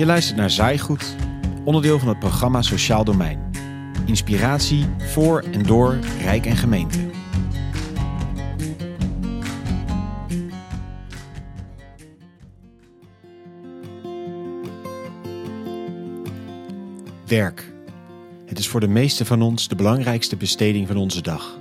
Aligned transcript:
Je 0.00 0.06
luistert 0.06 0.36
naar 0.36 0.50
Zaaigoed, 0.50 1.16
onderdeel 1.64 1.98
van 1.98 2.08
het 2.08 2.18
programma 2.18 2.62
Sociaal 2.62 3.04
Domein. 3.04 3.50
Inspiratie 4.06 4.86
voor 4.98 5.40
en 5.52 5.62
door 5.62 5.98
Rijk 6.22 6.46
en 6.46 6.56
Gemeente. 6.56 6.98
Werk. 17.26 17.72
Het 18.46 18.58
is 18.58 18.68
voor 18.68 18.80
de 18.80 18.88
meesten 18.88 19.26
van 19.26 19.42
ons 19.42 19.68
de 19.68 19.74
belangrijkste 19.74 20.36
besteding 20.36 20.86
van 20.86 20.96
onze 20.96 21.22
dag. 21.22 21.58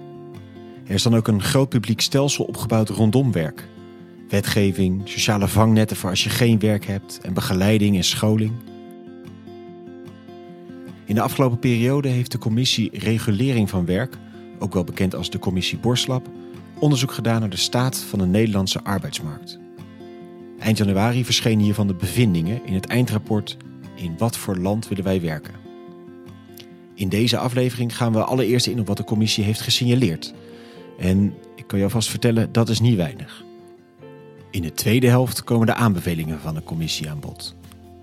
Er 0.88 0.94
is 0.94 1.04
dan 1.04 1.16
ook 1.16 1.28
een 1.28 1.44
groot 1.44 1.70
publiek 1.70 2.02
stelsel 2.02 2.46
opgebouwd 2.46 2.90
rondom 2.90 3.32
werk. 3.32 3.68
Wetgeving, 4.30 5.02
sociale 5.04 5.48
vangnetten 5.48 5.98
voor 5.98 6.10
als 6.10 6.24
je 6.24 6.30
geen 6.30 6.60
werk 6.60 6.86
hebt 6.86 7.20
en 7.22 7.34
begeleiding 7.34 7.96
en 7.96 8.04
scholing. 8.04 8.52
In 11.06 11.16
de 11.16 11.22
afgelopen 11.22 11.60
periode 11.60 12.08
heeft 12.08 12.32
de 12.32 12.38
commissie 12.38 12.90
Regulering 12.94 13.70
van 13.70 13.86
Werk, 13.86 14.18
ook 14.60 14.74
wel 14.74 14.84
bekend 14.84 15.16
als 15.16 15.30
de 15.30 15.40
commissie 15.40 15.78
Borslap, 15.78 16.28
onderzoek 16.80 17.12
gedaan 17.12 17.40
naar 17.40 17.50
de 17.50 17.58
staat 17.58 17.98
van 17.98 18.20
de 18.20 18.26
Nederlandse 18.26 18.84
arbeidsmarkt. 18.84 19.60
Eind 20.60 20.78
januari 20.78 21.26
verschenen 21.26 21.64
hiervan 21.64 21.88
de 21.88 21.94
bevindingen 21.94 22.66
in 22.66 22.74
het 22.74 22.86
eindrapport 22.86 23.58
In 23.96 24.16
wat 24.18 24.38
voor 24.38 24.58
land 24.58 24.88
willen 24.88 25.04
wij 25.04 25.22
werken? 25.22 25.54
In 26.94 27.10
deze 27.10 27.38
aflevering 27.38 27.98
gaan 27.98 28.14
we 28.14 28.24
allereerst 28.24 28.68
in 28.68 28.80
op 28.80 28.88
wat 28.88 28.98
de 28.98 29.04
commissie 29.04 29.44
heeft 29.44 29.62
gesignaleerd. 29.62 30.34
En 30.98 31.34
ik 31.56 31.68
kan 31.68 31.78
je 31.78 31.86
alvast 31.86 32.10
vertellen, 32.10 32.52
dat 32.52 32.70
is 32.70 32.80
niet 32.80 32.96
weinig. 32.96 33.48
In 34.52 34.62
de 34.62 34.74
tweede 34.74 35.08
helft 35.08 35.44
komen 35.44 35.68
de 35.68 35.74
aanbevelingen 35.74 36.40
van 36.40 36.54
de 36.54 36.64
commissie 36.64 37.10
aan 37.10 37.20
bod. 37.20 37.56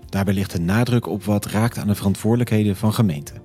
Daarbij 0.09 0.33
ligt 0.33 0.51
de 0.51 0.59
nadruk 0.59 1.07
op 1.07 1.23
wat 1.23 1.45
raakt 1.45 1.77
aan 1.77 1.87
de 1.87 1.95
verantwoordelijkheden 1.95 2.75
van 2.75 2.93
gemeenten. 2.93 3.41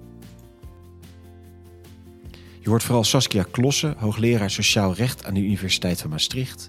Je 2.61 2.69
hoort 2.69 2.83
vooral 2.83 3.05
Saskia 3.05 3.45
Klossen, 3.51 3.95
hoogleraar 3.99 4.51
Sociaal 4.51 4.95
Recht 4.95 5.25
aan 5.25 5.35
de 5.35 5.41
Universiteit 5.41 6.01
van 6.01 6.11
Maastricht. 6.11 6.69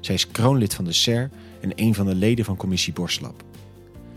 Zij 0.00 0.14
is 0.14 0.30
kroonlid 0.30 0.74
van 0.74 0.84
de 0.84 0.92
SER 0.92 1.30
en 1.60 1.72
een 1.74 1.94
van 1.94 2.06
de 2.06 2.14
leden 2.14 2.44
van 2.44 2.56
commissie 2.56 2.92
Borslap. 2.92 3.44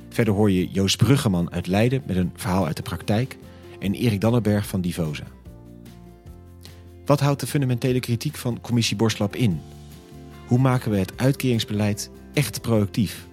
Verder 0.09 0.33
hoor 0.33 0.51
je 0.51 0.67
Joost 0.67 0.97
Bruggeman 0.97 1.51
uit 1.51 1.67
Leiden 1.67 2.03
met 2.05 2.15
een 2.15 2.31
verhaal 2.35 2.65
uit 2.65 2.77
de 2.77 2.83
praktijk 2.83 3.37
en 3.79 3.93
Erik 3.93 4.21
Dannenberg 4.21 4.67
van 4.67 4.81
Divosa. 4.81 5.25
Wat 7.05 7.19
houdt 7.19 7.39
de 7.39 7.47
fundamentele 7.47 7.99
kritiek 7.99 8.35
van 8.35 8.61
commissie 8.61 8.95
Borslap 8.95 9.35
in? 9.35 9.61
Hoe 10.47 10.59
maken 10.59 10.91
we 10.91 10.97
het 10.97 11.13
uitkeringsbeleid 11.15 12.09
echt 12.33 12.61
productief? 12.61 13.27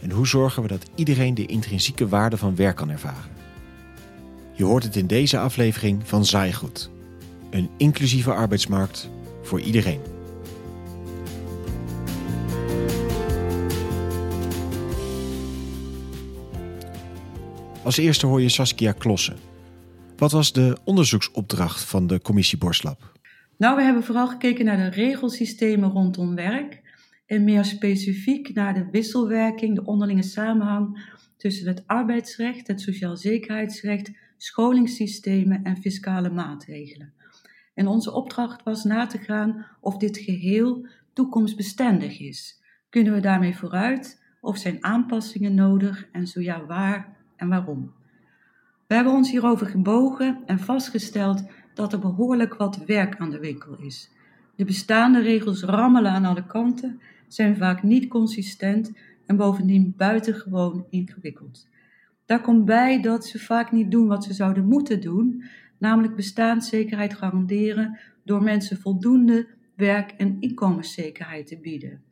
En 0.00 0.10
hoe 0.10 0.26
zorgen 0.26 0.62
we 0.62 0.68
dat 0.68 0.90
iedereen 0.94 1.34
de 1.34 1.46
intrinsieke 1.46 2.08
waarde 2.08 2.36
van 2.36 2.56
werk 2.56 2.76
kan 2.76 2.90
ervaren? 2.90 3.30
Je 4.52 4.64
hoort 4.64 4.82
het 4.82 4.96
in 4.96 5.06
deze 5.06 5.38
aflevering 5.38 6.08
van 6.08 6.24
Zaaigoed. 6.24 6.90
Een 7.50 7.70
inclusieve 7.76 8.32
arbeidsmarkt 8.32 9.10
voor 9.42 9.60
iedereen. 9.60 10.00
Als 17.82 17.96
eerste 17.96 18.26
hoor 18.26 18.40
je 18.40 18.48
Saskia 18.48 18.92
Klossen. 18.92 19.36
Wat 20.16 20.32
was 20.32 20.52
de 20.52 20.76
onderzoeksopdracht 20.84 21.80
van 21.80 22.06
de 22.06 22.20
commissie 22.20 22.58
Borslap? 22.58 23.17
Nou, 23.58 23.76
we 23.76 23.82
hebben 23.82 24.02
vooral 24.02 24.28
gekeken 24.28 24.64
naar 24.64 24.76
de 24.76 24.88
regelsystemen 24.88 25.90
rondom 25.90 26.34
werk 26.34 26.82
en 27.26 27.44
meer 27.44 27.64
specifiek 27.64 28.54
naar 28.54 28.74
de 28.74 28.88
wisselwerking, 28.90 29.74
de 29.74 29.84
onderlinge 29.84 30.22
samenhang 30.22 31.16
tussen 31.36 31.66
het 31.66 31.86
arbeidsrecht, 31.86 32.66
het 32.66 32.80
sociaal 32.80 33.16
zekerheidsrecht, 33.16 34.10
scholingssystemen 34.36 35.62
en 35.62 35.76
fiscale 35.76 36.30
maatregelen. 36.30 37.12
En 37.74 37.86
onze 37.86 38.12
opdracht 38.12 38.62
was 38.62 38.84
na 38.84 39.06
te 39.06 39.18
gaan 39.18 39.66
of 39.80 39.96
dit 39.96 40.18
geheel 40.18 40.86
toekomstbestendig 41.12 42.20
is. 42.20 42.60
Kunnen 42.88 43.12
we 43.12 43.20
daarmee 43.20 43.56
vooruit 43.56 44.22
of 44.40 44.56
zijn 44.56 44.84
aanpassingen 44.84 45.54
nodig 45.54 46.08
en 46.12 46.26
zo 46.26 46.40
ja, 46.40 46.66
waar 46.66 47.16
en 47.36 47.48
waarom? 47.48 47.92
We 48.86 48.94
hebben 48.94 49.12
ons 49.12 49.30
hierover 49.30 49.66
gebogen 49.66 50.42
en 50.46 50.58
vastgesteld 50.58 51.42
dat 51.78 51.92
er 51.92 51.98
behoorlijk 51.98 52.54
wat 52.54 52.84
werk 52.86 53.16
aan 53.16 53.30
de 53.30 53.38
winkel 53.38 53.76
is. 53.78 54.10
De 54.56 54.64
bestaande 54.64 55.20
regels 55.20 55.62
rammelen 55.62 56.12
aan 56.12 56.24
alle 56.24 56.46
kanten, 56.46 57.00
zijn 57.28 57.56
vaak 57.56 57.82
niet 57.82 58.08
consistent 58.08 58.92
en 59.26 59.36
bovendien 59.36 59.94
buitengewoon 59.96 60.86
ingewikkeld. 60.90 61.68
Daar 62.26 62.40
komt 62.40 62.64
bij 62.64 63.02
dat 63.02 63.26
ze 63.26 63.38
vaak 63.38 63.72
niet 63.72 63.90
doen 63.90 64.06
wat 64.06 64.24
ze 64.24 64.32
zouden 64.34 64.64
moeten 64.64 65.00
doen, 65.00 65.44
namelijk 65.78 66.16
bestaanszekerheid 66.16 67.14
garanderen 67.14 67.98
door 68.24 68.42
mensen 68.42 68.80
voldoende 68.80 69.46
werk- 69.74 70.14
en 70.16 70.36
inkomenszekerheid 70.40 71.46
te 71.46 71.58
bieden. 71.58 72.02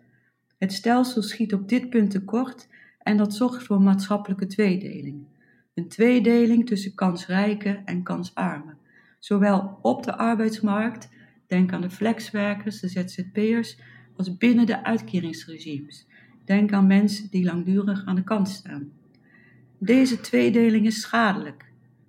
Het 0.59 0.73
stelsel 0.73 1.23
schiet 1.23 1.55
op 1.55 1.69
dit 1.69 1.91
punt 1.91 2.11
tekort 2.11 2.69
en 2.99 3.17
dat 3.17 3.35
zorgt 3.35 3.63
voor 3.63 3.83
maatschappelijke 3.83 4.47
tweedeling. 4.47 5.27
Een 5.75 5.89
tweedeling 5.89 6.67
tussen 6.67 6.95
kansrijke 6.95 7.83
en 7.85 8.03
kansarmen 8.03 8.85
zowel 9.27 9.79
op 9.83 10.03
de 10.03 10.17
arbeidsmarkt, 10.17 11.09
denk 11.47 11.73
aan 11.73 11.81
de 11.81 11.91
flexwerkers, 11.91 12.81
de 12.81 12.89
ZZP'ers, 12.89 13.79
als 14.17 14.37
binnen 14.37 14.67
de 14.67 14.85
uitkeringsregimes. 14.85 16.07
Denk 16.45 16.73
aan 16.73 16.87
mensen 16.87 17.31
die 17.31 17.45
langdurig 17.45 18.05
aan 18.05 18.15
de 18.15 18.25
kant 18.25 18.49
staan. 18.49 18.93
Deze 19.79 20.21
tweedeling 20.21 20.87
is 20.87 21.01
schadelijk 21.01 21.65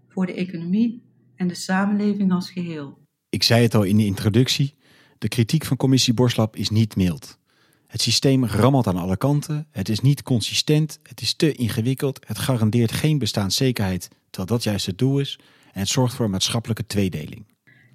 voor 0.07 0.25
de 0.25 0.33
economie 0.33 1.01
en 1.35 1.47
de 1.47 1.55
samenleving 1.55 2.31
als 2.31 2.51
geheel. 2.51 2.97
Ik 3.29 3.43
zei 3.43 3.63
het 3.63 3.75
al 3.75 3.83
in 3.83 3.97
de 3.97 4.05
introductie, 4.05 4.75
de 5.17 5.27
kritiek 5.27 5.65
van 5.65 5.77
commissie 5.77 6.13
Borslap 6.13 6.55
is 6.55 6.69
niet 6.69 6.95
mild. 6.95 7.39
Het 7.87 8.01
systeem 8.01 8.45
rammelt 8.45 8.87
aan 8.87 8.97
alle 8.97 9.17
kanten, 9.17 9.67
het 9.71 9.89
is 9.89 9.99
niet 9.99 10.23
consistent, 10.23 10.99
het 11.03 11.21
is 11.21 11.33
te 11.33 11.51
ingewikkeld, 11.51 12.27
het 12.27 12.37
garandeert 12.39 12.91
geen 12.91 13.17
bestaanszekerheid, 13.17 14.09
terwijl 14.29 14.57
dat 14.57 14.63
juist 14.63 14.85
het 14.85 14.97
doel 14.97 15.19
is, 15.19 15.39
en 15.77 15.87
zorgt 15.87 16.13
voor 16.13 16.25
een 16.25 16.31
maatschappelijke 16.31 16.85
tweedeling. 16.85 17.45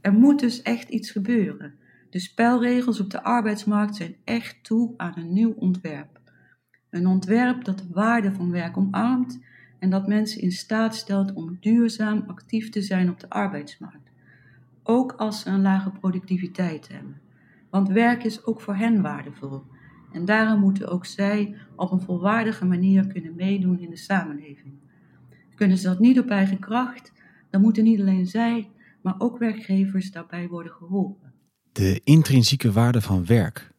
Er 0.00 0.12
moet 0.12 0.40
dus 0.40 0.62
echt 0.62 0.88
iets 0.88 1.10
gebeuren. 1.10 1.74
De 2.10 2.18
spelregels 2.18 3.00
op 3.00 3.10
de 3.10 3.22
arbeidsmarkt 3.22 3.96
zijn 3.96 4.16
echt 4.24 4.64
toe 4.64 4.94
aan 4.96 5.12
een 5.16 5.32
nieuw 5.32 5.52
ontwerp. 5.52 6.20
Een 6.90 7.06
ontwerp 7.06 7.64
dat 7.64 7.78
de 7.78 7.86
waarde 7.90 8.32
van 8.32 8.50
werk 8.50 8.76
omarmt 8.76 9.40
en 9.78 9.90
dat 9.90 10.06
mensen 10.06 10.40
in 10.40 10.52
staat 10.52 10.94
stelt 10.94 11.32
om 11.32 11.56
duurzaam 11.60 12.24
actief 12.26 12.70
te 12.70 12.82
zijn 12.82 13.10
op 13.10 13.20
de 13.20 13.30
arbeidsmarkt. 13.30 14.10
Ook 14.82 15.12
als 15.12 15.40
ze 15.40 15.48
een 15.48 15.62
lage 15.62 15.90
productiviteit 15.90 16.88
hebben. 16.88 17.20
Want 17.70 17.88
werk 17.88 18.24
is 18.24 18.44
ook 18.44 18.60
voor 18.60 18.76
hen 18.76 19.02
waardevol. 19.02 19.62
En 20.12 20.24
daarom 20.24 20.60
moeten 20.60 20.88
ook 20.88 21.06
zij 21.06 21.56
op 21.76 21.90
een 21.90 22.00
volwaardige 22.00 22.64
manier 22.64 23.06
kunnen 23.06 23.34
meedoen 23.34 23.78
in 23.78 23.90
de 23.90 23.96
samenleving. 23.96 24.74
Kunnen 25.54 25.78
ze 25.78 25.88
dat 25.88 25.98
niet 25.98 26.18
op 26.18 26.28
eigen 26.28 26.58
kracht, 26.58 27.12
dan 27.52 27.60
moeten 27.60 27.84
niet 27.84 28.00
alleen 28.00 28.26
zij, 28.26 28.70
maar 29.02 29.14
ook 29.18 29.38
werkgevers 29.38 30.10
daarbij 30.10 30.48
worden 30.48 30.72
geholpen. 30.72 31.32
De 31.72 32.00
intrinsieke 32.04 32.72
waarde 32.72 33.00
van 33.00 33.26
werk. 33.26 33.72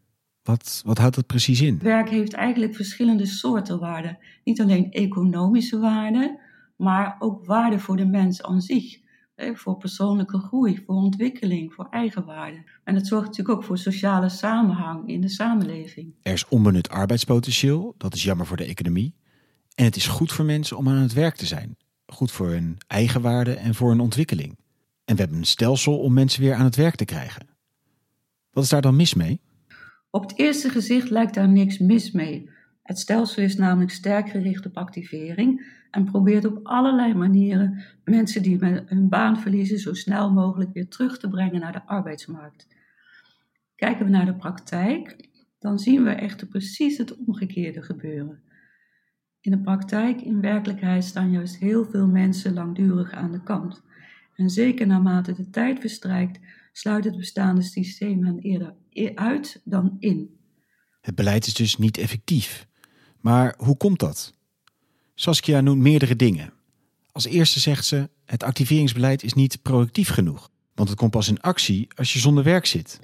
Wat, 0.44 0.82
wat 0.86 0.98
houdt 0.98 1.16
dat 1.16 1.28
precies 1.28 1.62
in? 1.62 1.80
Werk 1.80 2.10
heeft 2.10 2.34
eigenlijk 2.34 2.76
verschillende 2.76 3.26
soorten 3.26 3.80
waarden. 3.80 4.18
Niet 4.44 4.62
alleen 4.62 4.92
economische 4.92 5.80
waarde, 5.80 6.40
maar 6.78 7.16
ook 7.20 7.46
waarde 7.46 7.80
voor 7.80 7.98
de 7.98 8.06
mens 8.06 8.44
aan 8.44 8.62
zich. 8.62 9.02
Voor 9.36 9.78
persoonlijke 9.78 10.38
groei, 10.38 10.84
voor 10.86 10.96
ontwikkeling, 10.96 11.74
voor 11.74 11.88
eigenwaarde. 11.90 12.64
En 12.84 12.96
het 12.96 13.08
zorgt 13.08 13.26
natuurlijk 13.26 13.58
ook 13.58 13.64
voor 13.64 13.78
sociale 13.78 14.30
samenhang 14.30 15.08
in 15.08 15.22
de 15.22 15.30
samenleving. 15.30 16.14
Er 16.22 16.34
is 16.34 16.48
onbenut 16.48 16.90
arbeidspotentieel, 16.90 17.96
dat 17.98 18.14
is 18.14 18.24
jammer 18.24 18.46
voor 18.46 18.58
de 18.58 18.66
economie. 18.66 19.16
En 19.76 19.86
het 19.86 19.96
is 19.96 20.08
goed 20.08 20.32
voor 20.32 20.46
mensen 20.46 20.78
om 20.78 20.90
aan 20.90 20.96
het 20.96 21.14
werk 21.14 21.36
te 21.36 21.46
zijn 21.46 21.78
goed 22.14 22.32
voor 22.32 22.50
hun 22.50 22.78
eigenwaarde 22.88 23.54
en 23.54 23.76
voor 23.76 23.90
hun 23.90 24.00
ontwikkeling. 24.00 24.58
En 25.06 25.16
we 25.16 25.22
hebben 25.22 25.38
een 25.38 25.46
stelsel 25.46 26.00
om 26.00 26.14
mensen 26.14 26.42
weer 26.42 26.54
aan 26.54 26.66
het 26.66 26.76
werk 26.76 26.96
te 26.96 27.06
krijgen. 27.06 27.48
Wat 28.52 28.64
is 28.64 28.70
daar 28.70 28.82
dan 28.82 28.96
mis 28.96 29.14
mee? 29.14 29.42
Op 30.10 30.22
het 30.22 30.40
eerste 30.40 30.70
gezicht 30.70 31.10
lijkt 31.10 31.34
daar 31.34 31.50
niks 31.50 31.78
mis 31.78 32.12
mee. 32.12 32.50
Het 32.84 33.00
stelsel 33.00 33.44
is 33.44 33.56
namelijk 33.56 33.92
sterk 33.92 34.30
gericht 34.30 34.66
op 34.66 34.78
activering 34.78 35.82
en 35.92 36.06
probeert 36.06 36.46
op 36.46 36.60
allerlei 36.64 37.14
manieren 37.14 37.84
mensen 38.04 38.42
die 38.42 38.58
hun 38.86 39.10
baan 39.10 39.40
verliezen 39.40 39.80
zo 39.80 39.94
snel 39.94 40.32
mogelijk 40.32 40.74
weer 40.74 40.88
terug 40.88 41.20
te 41.20 41.30
brengen 41.30 41.60
naar 41.60 41.72
de 41.72 41.86
arbeidsmarkt. 41.86 42.68
Kijken 43.76 44.06
we 44.06 44.12
naar 44.12 44.26
de 44.26 44.36
praktijk, 44.36 45.30
dan 45.60 45.80
zien 45.80 46.04
we 46.04 46.10
echter 46.10 46.48
precies 46.48 46.98
het 46.98 47.18
omgekeerde 47.18 47.82
gebeuren. 47.82 48.43
In 49.44 49.52
de 49.52 49.60
praktijk, 49.60 50.22
in 50.22 50.42
werkelijkheid, 50.42 51.04
staan 51.04 51.32
juist 51.32 51.58
heel 51.58 51.86
veel 51.86 52.08
mensen 52.08 52.54
langdurig 52.54 53.12
aan 53.12 53.32
de 53.32 53.44
kant. 53.44 53.82
En 54.36 54.50
zeker 54.50 54.88
naarmate 54.88 55.34
de 55.34 55.50
tijd 55.50 55.80
verstrijkt, 55.80 56.40
sluit 56.72 57.04
het 57.04 57.18
bestaande 57.18 57.62
systeem 57.62 58.24
hen 58.24 58.40
eerder 58.40 58.74
uit 59.16 59.62
dan 59.64 59.96
in. 60.00 60.38
Het 61.02 61.16
beleid 61.16 61.46
is 61.46 61.54
dus 61.54 61.78
niet 61.78 61.98
effectief. 61.98 62.68
Maar 63.20 63.54
hoe 63.58 63.78
komt 63.78 64.00
dat? 64.00 64.38
Saskia 65.16 65.62
noemt 65.62 65.82
meerdere 65.82 66.16
dingen. 66.16 66.54
Als 67.12 67.26
eerste 67.26 67.60
zegt 67.60 67.86
ze: 67.86 68.10
het 68.26 68.44
activeringsbeleid 68.44 69.24
is 69.24 69.34
niet 69.34 69.62
productief 69.62 70.10
genoeg, 70.10 70.50
want 70.76 70.90
het 70.90 70.98
komt 70.98 71.12
pas 71.12 71.28
in 71.28 71.42
actie 71.42 71.88
als 71.96 72.14
je 72.14 72.20
zonder 72.20 72.44
werk 72.44 72.66
zit. 72.66 73.00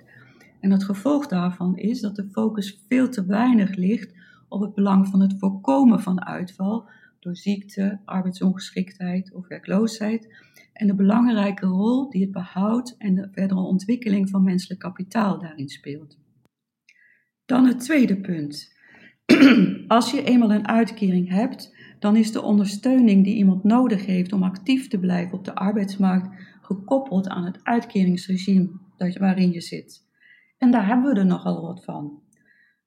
En 0.59 0.71
het 0.71 0.83
gevolg 0.83 1.27
daarvan 1.27 1.77
is 1.77 2.01
dat 2.01 2.15
de 2.15 2.29
focus 2.31 2.83
veel 2.87 3.09
te 3.09 3.25
weinig 3.25 3.75
ligt 3.75 4.17
op 4.49 4.61
het 4.61 4.73
belang 4.73 5.07
van 5.07 5.21
het 5.21 5.35
voorkomen 5.37 6.01
van 6.01 6.25
uitval 6.25 6.89
door 7.19 7.35
ziekte, 7.35 7.99
arbeidsongeschiktheid 8.05 9.33
of 9.33 9.47
werkloosheid 9.47 10.27
en 10.73 10.87
de 10.87 10.95
belangrijke 10.95 11.65
rol 11.65 12.09
die 12.09 12.21
het 12.21 12.31
behoud 12.31 12.95
en 12.97 13.15
de 13.15 13.29
verdere 13.31 13.59
ontwikkeling 13.59 14.29
van 14.29 14.43
menselijk 14.43 14.79
kapitaal 14.79 15.39
daarin 15.39 15.69
speelt. 15.69 16.17
Dan 17.45 17.65
het 17.65 17.79
tweede 17.79 18.17
punt. 18.19 18.77
Als 19.87 20.11
je 20.11 20.23
eenmaal 20.23 20.51
een 20.51 20.67
uitkering 20.67 21.29
hebt, 21.29 21.75
dan 21.99 22.15
is 22.15 22.31
de 22.31 22.41
ondersteuning 22.41 23.23
die 23.23 23.35
iemand 23.35 23.63
nodig 23.63 24.05
heeft 24.05 24.33
om 24.33 24.43
actief 24.43 24.87
te 24.87 24.99
blijven 24.99 25.37
op 25.37 25.45
de 25.45 25.55
arbeidsmarkt 25.55 26.29
gekoppeld 26.61 27.27
aan 27.27 27.45
het 27.45 27.59
uitkeringsregime 27.63 28.69
waarin 28.97 29.51
je 29.51 29.61
zit. 29.61 30.07
En 30.57 30.71
daar 30.71 30.87
hebben 30.87 31.13
we 31.13 31.19
er 31.19 31.25
nogal 31.25 31.61
wat 31.61 31.83
van. 31.83 32.21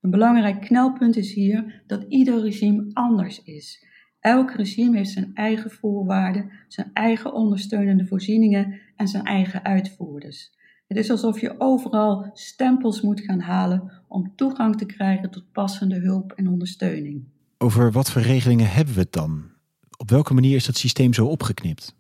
Een 0.02 0.10
belangrijk 0.10 0.60
knelpunt 0.60 1.16
is 1.16 1.34
hier 1.34 1.82
dat 1.86 2.04
ieder 2.08 2.40
regime 2.40 2.90
anders 2.92 3.42
is. 3.42 3.86
Elk 4.20 4.50
regime 4.50 4.96
heeft 4.96 5.10
zijn 5.10 5.30
eigen 5.34 5.70
voorwaarden, 5.70 6.50
zijn 6.68 6.90
eigen 6.92 7.32
ondersteunende 7.32 8.06
voorzieningen 8.06 8.80
en 8.96 9.08
zijn 9.08 9.24
eigen 9.24 9.64
uitvoerders. 9.64 10.50
Het 10.86 10.98
is 10.98 11.10
alsof 11.10 11.40
je 11.40 11.60
overal 11.60 12.30
stempels 12.32 13.00
moet 13.00 13.20
gaan 13.20 13.40
halen 13.40 14.02
om 14.08 14.32
toegang 14.36 14.76
te 14.76 14.86
krijgen 14.86 15.30
tot 15.30 15.52
passende 15.52 15.98
hulp 15.98 16.32
en 16.32 16.48
ondersteuning. 16.48 17.24
Over 17.58 17.92
wat 17.92 18.10
voor 18.10 18.22
regelingen 18.22 18.70
hebben 18.70 18.94
we 18.94 19.00
het 19.00 19.12
dan? 19.12 19.50
Op 19.96 20.10
welke 20.10 20.34
manier 20.34 20.56
is 20.56 20.66
dat 20.66 20.76
systeem 20.76 21.12
zo 21.12 21.26
opgeknipt? 21.26 21.96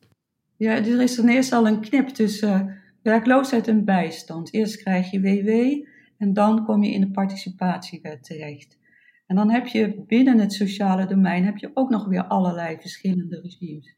Ja, 0.56 0.76
er 0.76 1.00
is 1.00 1.14
ten 1.14 1.28
eerste 1.28 1.54
al 1.54 1.66
een 1.66 1.80
knip 1.80 2.08
tussen 2.08 2.76
werkloosheid 3.02 3.68
en 3.68 3.84
bijstand. 3.84 4.52
Eerst 4.52 4.76
krijg 4.76 5.10
je 5.10 5.20
WW 5.20 5.84
en 6.22 6.32
dan 6.32 6.64
kom 6.64 6.82
je 6.82 6.90
in 6.90 7.00
de 7.00 7.10
participatiewet 7.10 8.24
terecht. 8.24 8.78
En 9.26 9.36
dan 9.36 9.50
heb 9.50 9.66
je 9.66 10.04
binnen 10.06 10.38
het 10.38 10.52
sociale 10.52 11.06
domein 11.06 11.44
heb 11.44 11.56
je 11.56 11.70
ook 11.74 11.90
nog 11.90 12.06
weer 12.06 12.24
allerlei 12.24 12.76
verschillende 12.80 13.40
regimes. 13.40 13.96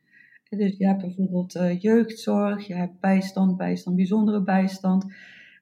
Dus 0.49 0.76
je 0.76 0.87
hebt 0.87 1.00
bijvoorbeeld 1.00 1.55
uh, 1.55 1.81
jeugdzorg, 1.81 2.67
je 2.67 2.75
hebt 2.75 3.00
bijstand, 3.00 3.56
bijstand, 3.56 3.97
bijzondere 3.97 4.43
bijstand. 4.43 5.05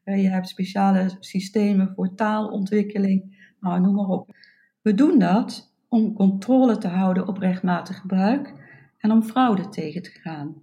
Uh, 0.04 0.22
je 0.22 0.28
hebt 0.28 0.48
speciale 0.48 1.16
systemen 1.20 1.92
voor 1.94 2.14
taalontwikkeling, 2.14 3.46
nou, 3.60 3.80
noem 3.80 3.94
maar 3.94 4.08
op. 4.08 4.36
We 4.82 4.94
doen 4.94 5.18
dat 5.18 5.74
om 5.88 6.14
controle 6.14 6.78
te 6.78 6.88
houden 6.88 7.28
op 7.28 7.38
rechtmatig 7.38 7.98
gebruik 8.00 8.54
en 8.98 9.10
om 9.10 9.22
fraude 9.22 9.68
tegen 9.68 10.02
te 10.02 10.10
gaan. 10.10 10.54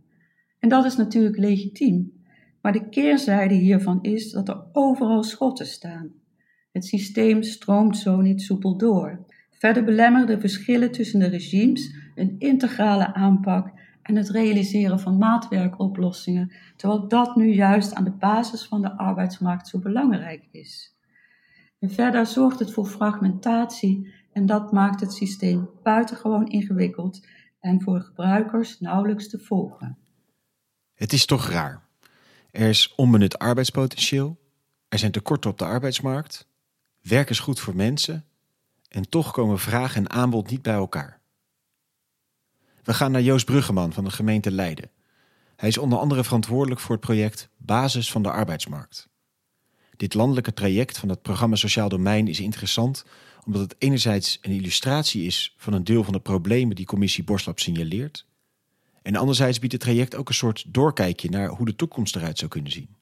En 0.59 0.69
dat 0.69 0.85
is 0.85 0.95
natuurlijk 0.95 1.37
legitiem. 1.37 2.18
Maar 2.61 2.71
de 2.71 2.89
keerzijde 2.89 3.53
hiervan 3.53 3.99
is 4.01 4.31
dat 4.31 4.49
er 4.49 4.63
overal 4.71 5.23
schotten 5.23 5.65
staan. 5.65 6.11
Het 6.71 6.85
systeem 6.85 7.43
stroomt 7.43 7.97
zo 7.97 8.21
niet 8.21 8.41
soepel 8.41 8.77
door. 8.77 9.25
Verder 9.51 9.83
belemmeren 9.83 10.27
de 10.27 10.39
verschillen 10.39 10.91
tussen 10.91 11.19
de 11.19 11.27
regimes 11.27 11.95
een 12.15 12.35
integrale 12.37 13.13
aanpak 13.13 13.71
en 14.01 14.15
het 14.15 14.29
realiseren 14.29 14.99
van 14.99 15.17
maatwerkoplossingen, 15.17 16.51
terwijl 16.75 17.07
dat 17.07 17.35
nu 17.35 17.53
juist 17.53 17.93
aan 17.93 18.03
de 18.03 18.11
basis 18.11 18.63
van 18.63 18.81
de 18.81 18.97
arbeidsmarkt 18.97 19.67
zo 19.67 19.79
belangrijk 19.79 20.47
is. 20.51 20.97
En 21.79 21.89
verder 21.89 22.25
zorgt 22.25 22.59
het 22.59 22.71
voor 22.71 22.85
fragmentatie 22.85 24.13
en 24.33 24.45
dat 24.45 24.71
maakt 24.71 24.99
het 24.99 25.13
systeem 25.13 25.69
buitengewoon 25.83 26.47
ingewikkeld 26.47 27.27
en 27.59 27.81
voor 27.81 28.01
gebruikers 28.01 28.79
nauwelijks 28.79 29.29
te 29.29 29.39
volgen. 29.39 29.97
Het 30.93 31.13
is 31.13 31.25
toch 31.25 31.49
raar. 31.49 31.88
Er 32.51 32.69
is 32.69 32.93
onbenut 32.95 33.39
arbeidspotentieel, 33.39 34.39
er 34.87 34.99
zijn 34.99 35.11
tekorten 35.11 35.49
op 35.49 35.57
de 35.57 35.65
arbeidsmarkt, 35.65 36.47
werk 37.01 37.29
is 37.29 37.39
goed 37.39 37.59
voor 37.59 37.75
mensen 37.75 38.25
en 38.87 39.09
toch 39.09 39.31
komen 39.31 39.59
vraag 39.59 39.95
en 39.95 40.09
aanbod 40.09 40.49
niet 40.49 40.61
bij 40.61 40.73
elkaar. 40.73 41.19
We 42.83 42.93
gaan 42.93 43.11
naar 43.11 43.21
Joost 43.21 43.45
Bruggeman 43.45 43.93
van 43.93 44.03
de 44.03 44.11
gemeente 44.11 44.51
Leiden. 44.51 44.91
Hij 45.55 45.69
is 45.69 45.77
onder 45.77 45.99
andere 45.99 46.23
verantwoordelijk 46.23 46.81
voor 46.81 46.95
het 46.95 47.05
project 47.05 47.49
Basis 47.57 48.11
van 48.11 48.23
de 48.23 48.31
arbeidsmarkt. 48.31 49.09
Dit 49.95 50.13
landelijke 50.13 50.53
traject 50.53 50.97
van 50.97 51.09
het 51.09 51.21
programma 51.21 51.55
Sociaal 51.55 51.89
Domein 51.89 52.27
is 52.27 52.39
interessant 52.39 53.05
omdat 53.45 53.61
het 53.61 53.75
enerzijds 53.77 54.37
een 54.41 54.51
illustratie 54.51 55.25
is 55.25 55.53
van 55.57 55.73
een 55.73 55.83
deel 55.83 56.03
van 56.03 56.13
de 56.13 56.19
problemen 56.19 56.75
die 56.75 56.85
commissie 56.85 57.23
Borslap 57.23 57.59
signaleert, 57.59 58.25
en 59.09 59.15
anderzijds 59.15 59.59
biedt 59.59 59.73
het 59.73 59.81
traject 59.81 60.15
ook 60.15 60.27
een 60.27 60.33
soort 60.33 60.65
doorkijkje 60.67 61.29
naar 61.29 61.47
hoe 61.47 61.65
de 61.65 61.75
toekomst 61.75 62.15
eruit 62.15 62.37
zou 62.37 62.51
kunnen 62.51 62.71
zien. 62.71 62.95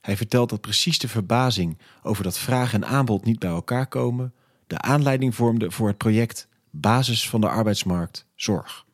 Hij 0.00 0.16
vertelt 0.16 0.50
dat 0.50 0.60
precies 0.60 0.98
de 0.98 1.08
verbazing 1.08 1.78
over 2.02 2.24
dat 2.24 2.38
vraag 2.38 2.74
en 2.74 2.84
aanbod 2.84 3.24
niet 3.24 3.38
bij 3.38 3.50
elkaar 3.50 3.86
komen 3.86 4.32
de 4.66 4.78
aanleiding 4.78 5.34
vormde 5.34 5.70
voor 5.70 5.88
het 5.88 5.96
project 5.96 6.48
Basis 6.70 7.30
van 7.30 7.40
de 7.40 7.48
arbeidsmarkt 7.48 8.26
Zorg. 8.34 8.84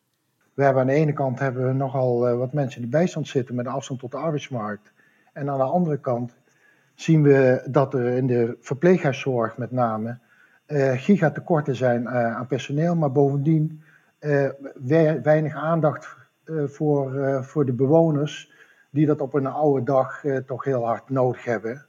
We 0.53 0.63
hebben 0.63 0.81
aan 0.81 0.87
de 0.87 0.93
ene 0.93 1.13
kant 1.13 1.39
hebben 1.39 1.67
we 1.67 1.73
nogal 1.73 2.27
eh, 2.27 2.37
wat 2.37 2.53
mensen 2.53 2.81
de 2.81 2.87
bijstand 2.87 3.27
zitten 3.27 3.55
met 3.55 3.67
afstand 3.67 3.99
tot 3.99 4.11
de 4.11 4.17
arbeidsmarkt. 4.17 4.91
En 5.33 5.49
aan 5.49 5.57
de 5.57 5.63
andere 5.63 5.99
kant 5.99 6.33
zien 6.95 7.21
we 7.23 7.67
dat 7.69 7.93
er 7.93 8.05
in 8.05 8.27
de 8.27 8.57
verpleeghuiszorg 8.61 9.57
met 9.57 9.71
name 9.71 10.17
uh, 10.67 10.91
gigatekorten 10.95 11.75
zijn 11.75 12.01
uh, 12.01 12.35
aan 12.35 12.47
personeel, 12.47 12.95
maar 12.95 13.11
bovendien 13.11 13.83
weinig 15.23 15.55
aandacht 15.55 16.19
voor, 16.65 17.39
voor 17.43 17.65
de 17.65 17.73
bewoners 17.73 18.51
die 18.89 19.05
dat 19.05 19.21
op 19.21 19.33
een 19.33 19.45
oude 19.45 19.85
dag 19.85 20.23
toch 20.45 20.63
heel 20.63 20.85
hard 20.85 21.09
nodig 21.09 21.43
hebben. 21.43 21.85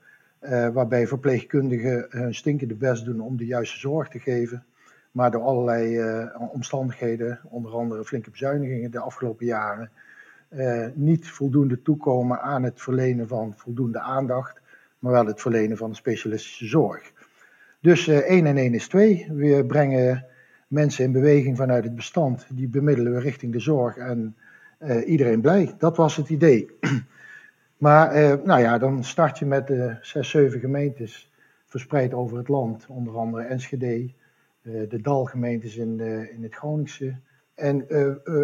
waarbij 0.73 1.07
verpleegkundigen 1.07 2.07
hun 2.09 2.35
stinkende 2.35 2.75
best 2.75 3.05
doen 3.05 3.21
om 3.21 3.37
de 3.37 3.47
juiste 3.47 3.79
zorg 3.79 4.09
te 4.09 4.19
geven. 4.19 4.65
Maar 5.13 5.31
door 5.31 5.43
allerlei 5.43 6.03
omstandigheden, 6.53 7.41
onder 7.45 7.73
andere 7.73 8.05
flinke 8.05 8.31
bezuinigingen 8.31 8.91
de 8.91 8.99
afgelopen 8.99 9.47
jaren, 9.47 9.91
niet 10.95 11.29
voldoende 11.29 11.83
toekomen 11.83 12.41
aan 12.41 12.63
het 12.63 12.83
verlenen 12.83 13.29
van 13.29 13.55
voldoende 13.57 14.01
aandacht, 14.01 14.61
maar 14.99 15.13
wel 15.13 15.27
het 15.27 15.41
verlenen 15.41 15.77
van 15.77 15.95
specialistische 15.95 16.67
zorg. 16.67 17.13
Dus 17.81 18.09
1 18.09 18.47
en 18.47 18.57
1 18.57 18.75
is 18.75 18.89
2. 18.89 19.29
We 19.33 19.65
brengen 19.67 20.27
mensen 20.69 21.05
in 21.05 21.13
beweging 21.13 21.57
vanuit 21.57 21.85
het 21.85 21.95
bestand. 21.95 22.47
Die 22.53 22.69
bemiddelen 22.69 23.13
we 23.13 23.21
richting 23.21 23.53
de 23.53 23.61
zorg 23.61 23.97
en 23.97 24.37
uh, 24.83 25.09
iedereen 25.09 25.41
blij. 25.41 25.75
Dat 25.79 25.97
was 25.97 26.17
het 26.17 26.29
idee. 26.29 26.71
maar 27.85 28.17
uh, 28.17 28.35
nou 28.45 28.61
ja, 28.61 28.79
dan 28.79 29.05
start 29.05 29.39
je 29.39 29.47
met 29.47 29.67
de 29.67 29.97
6, 30.01 30.31
7 30.31 30.61
gemeentes 30.61 31.31
verspreid 31.67 32.15
over 32.15 32.39
het 32.39 32.49
land. 32.49 32.87
Onder 32.89 33.17
andere 33.17 33.43
Enschede, 33.43 34.11
de 34.63 35.01
Dalgemeentes 35.03 35.77
in, 35.77 36.01
in 36.35 36.43
het 36.43 36.55
Groningse. 36.55 37.17
En 37.55 37.87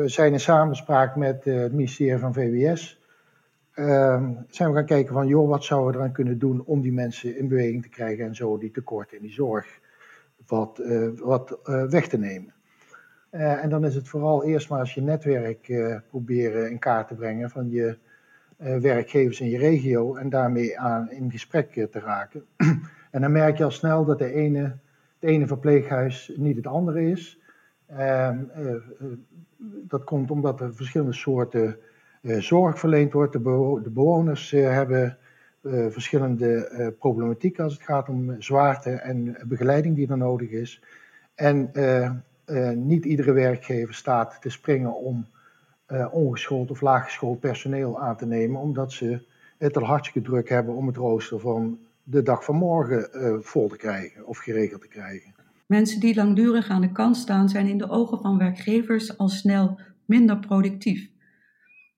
zijn 0.07 0.33
in 0.33 0.41
samenspraak 0.41 1.17
met 1.17 1.45
het 1.45 1.73
ministerie 1.73 2.19
van 2.19 2.35
VWS 2.35 2.99
uh, 3.79 4.29
zijn 4.49 4.69
we 4.71 4.75
gaan 4.77 4.85
kijken 4.85 5.15
van, 5.15 5.27
joh, 5.27 5.49
wat 5.49 5.65
zouden 5.65 5.93
we 5.93 5.99
eraan 5.99 6.13
kunnen 6.13 6.39
doen 6.39 6.65
om 6.65 6.81
die 6.81 6.93
mensen 6.93 7.37
in 7.37 7.49
beweging 7.49 7.83
te 7.83 7.89
krijgen 7.89 8.25
en 8.25 8.35
zo 8.35 8.59
die 8.59 8.71
tekorten 8.71 9.17
in 9.17 9.23
die 9.23 9.33
zorg 9.33 9.67
wat, 10.47 10.83
wat 11.17 11.59
weg 11.89 12.09
te 12.09 12.19
nemen. 12.19 12.55
Uh, 13.31 13.63
en 13.65 13.71
dan 13.71 13.85
is 13.85 13.95
het 13.95 14.09
vooral 14.09 14.45
eerst 14.45 14.69
maar 14.69 14.79
als 14.79 14.95
je 14.95 15.03
netwerk 15.03 15.73
proberen 16.09 16.71
in 16.71 16.79
kaart 16.79 17.09
te 17.09 17.15
brengen 17.15 17.51
van 17.51 17.71
je 17.71 17.99
werkgevers 18.57 19.41
in 19.41 19.49
je 19.49 19.59
regio 19.59 20.17
en 20.17 20.29
daarmee 20.29 20.79
aan 20.79 21.11
in 21.11 21.31
gesprek 21.31 21.73
te 21.91 21.99
raken. 22.01 22.45
en 23.11 23.21
dan 23.21 23.33
merk 23.33 23.59
je 23.59 23.65
al 23.65 23.71
snel 23.71 24.05
dat 24.05 24.19
de 24.19 24.33
ene, 24.33 24.63
het 25.19 25.31
ene 25.31 25.47
verpleeghuis 25.47 26.33
niet 26.37 26.57
het 26.57 26.67
andere 26.67 27.11
is. 27.11 27.41
Ehm, 27.87 28.45
dat 29.87 30.05
komt 30.05 30.31
omdat 30.31 30.61
er 30.61 30.75
verschillende 30.75 31.13
soorten 31.13 31.79
eh, 32.23 32.39
zorg 32.39 32.79
verleend 32.79 33.13
wordt. 33.13 33.33
De, 33.33 33.41
de 33.83 33.91
bewoners 33.91 34.53
eh, 34.53 34.73
hebben 34.73 35.19
eh, 35.63 35.87
verschillende 35.89 36.95
problematiek 36.99 37.61
als 37.61 37.73
het 37.73 37.83
gaat 37.83 38.09
om 38.09 38.43
zwaarte 38.43 38.91
en 38.91 39.37
begeleiding 39.45 39.97
die 39.97 40.11
er 40.11 40.17
nodig 40.17 40.51
is. 40.51 40.83
En 41.35 41.71
niet 42.75 43.05
iedere 43.05 43.33
werkgever 43.33 43.95
staat 43.95 44.39
te 44.41 44.51
springen 44.51 44.97
om 44.97 45.27
ongeschoold 46.11 46.71
of 46.71 46.81
laaggeschoold 46.81 47.41
personeel 47.41 48.01
aan 48.01 48.17
te 48.17 48.27
nemen, 48.27 48.61
omdat 48.61 48.93
ze 48.93 49.27
het 49.59 49.77
al 49.77 49.85
hartstikke 49.85 50.29
druk 50.29 50.49
hebben 50.49 50.75
om 50.75 50.87
het 50.87 50.97
rooster 50.97 51.41
van 51.41 51.79
de 52.03 52.23
dag 52.23 52.45
van 52.45 52.57
morgen 52.57 53.09
vol 53.45 53.69
te 53.69 53.77
krijgen 53.77 54.27
of 54.27 54.39
geregeld 54.39 54.81
te 54.81 54.89
krijgen. 54.89 55.35
Mensen 55.67 56.01
die 56.01 56.15
langdurig 56.15 56.69
aan 56.69 56.81
de 56.81 56.93
kant 56.93 57.17
staan, 57.17 57.49
zijn 57.49 57.67
in 57.67 57.79
de 57.79 57.89
ogen 57.89 58.21
van 58.21 58.39
werkgevers 58.39 59.19
al 59.19 59.29
snel 59.29 59.81
minder 60.05 60.39
productief. 60.39 61.11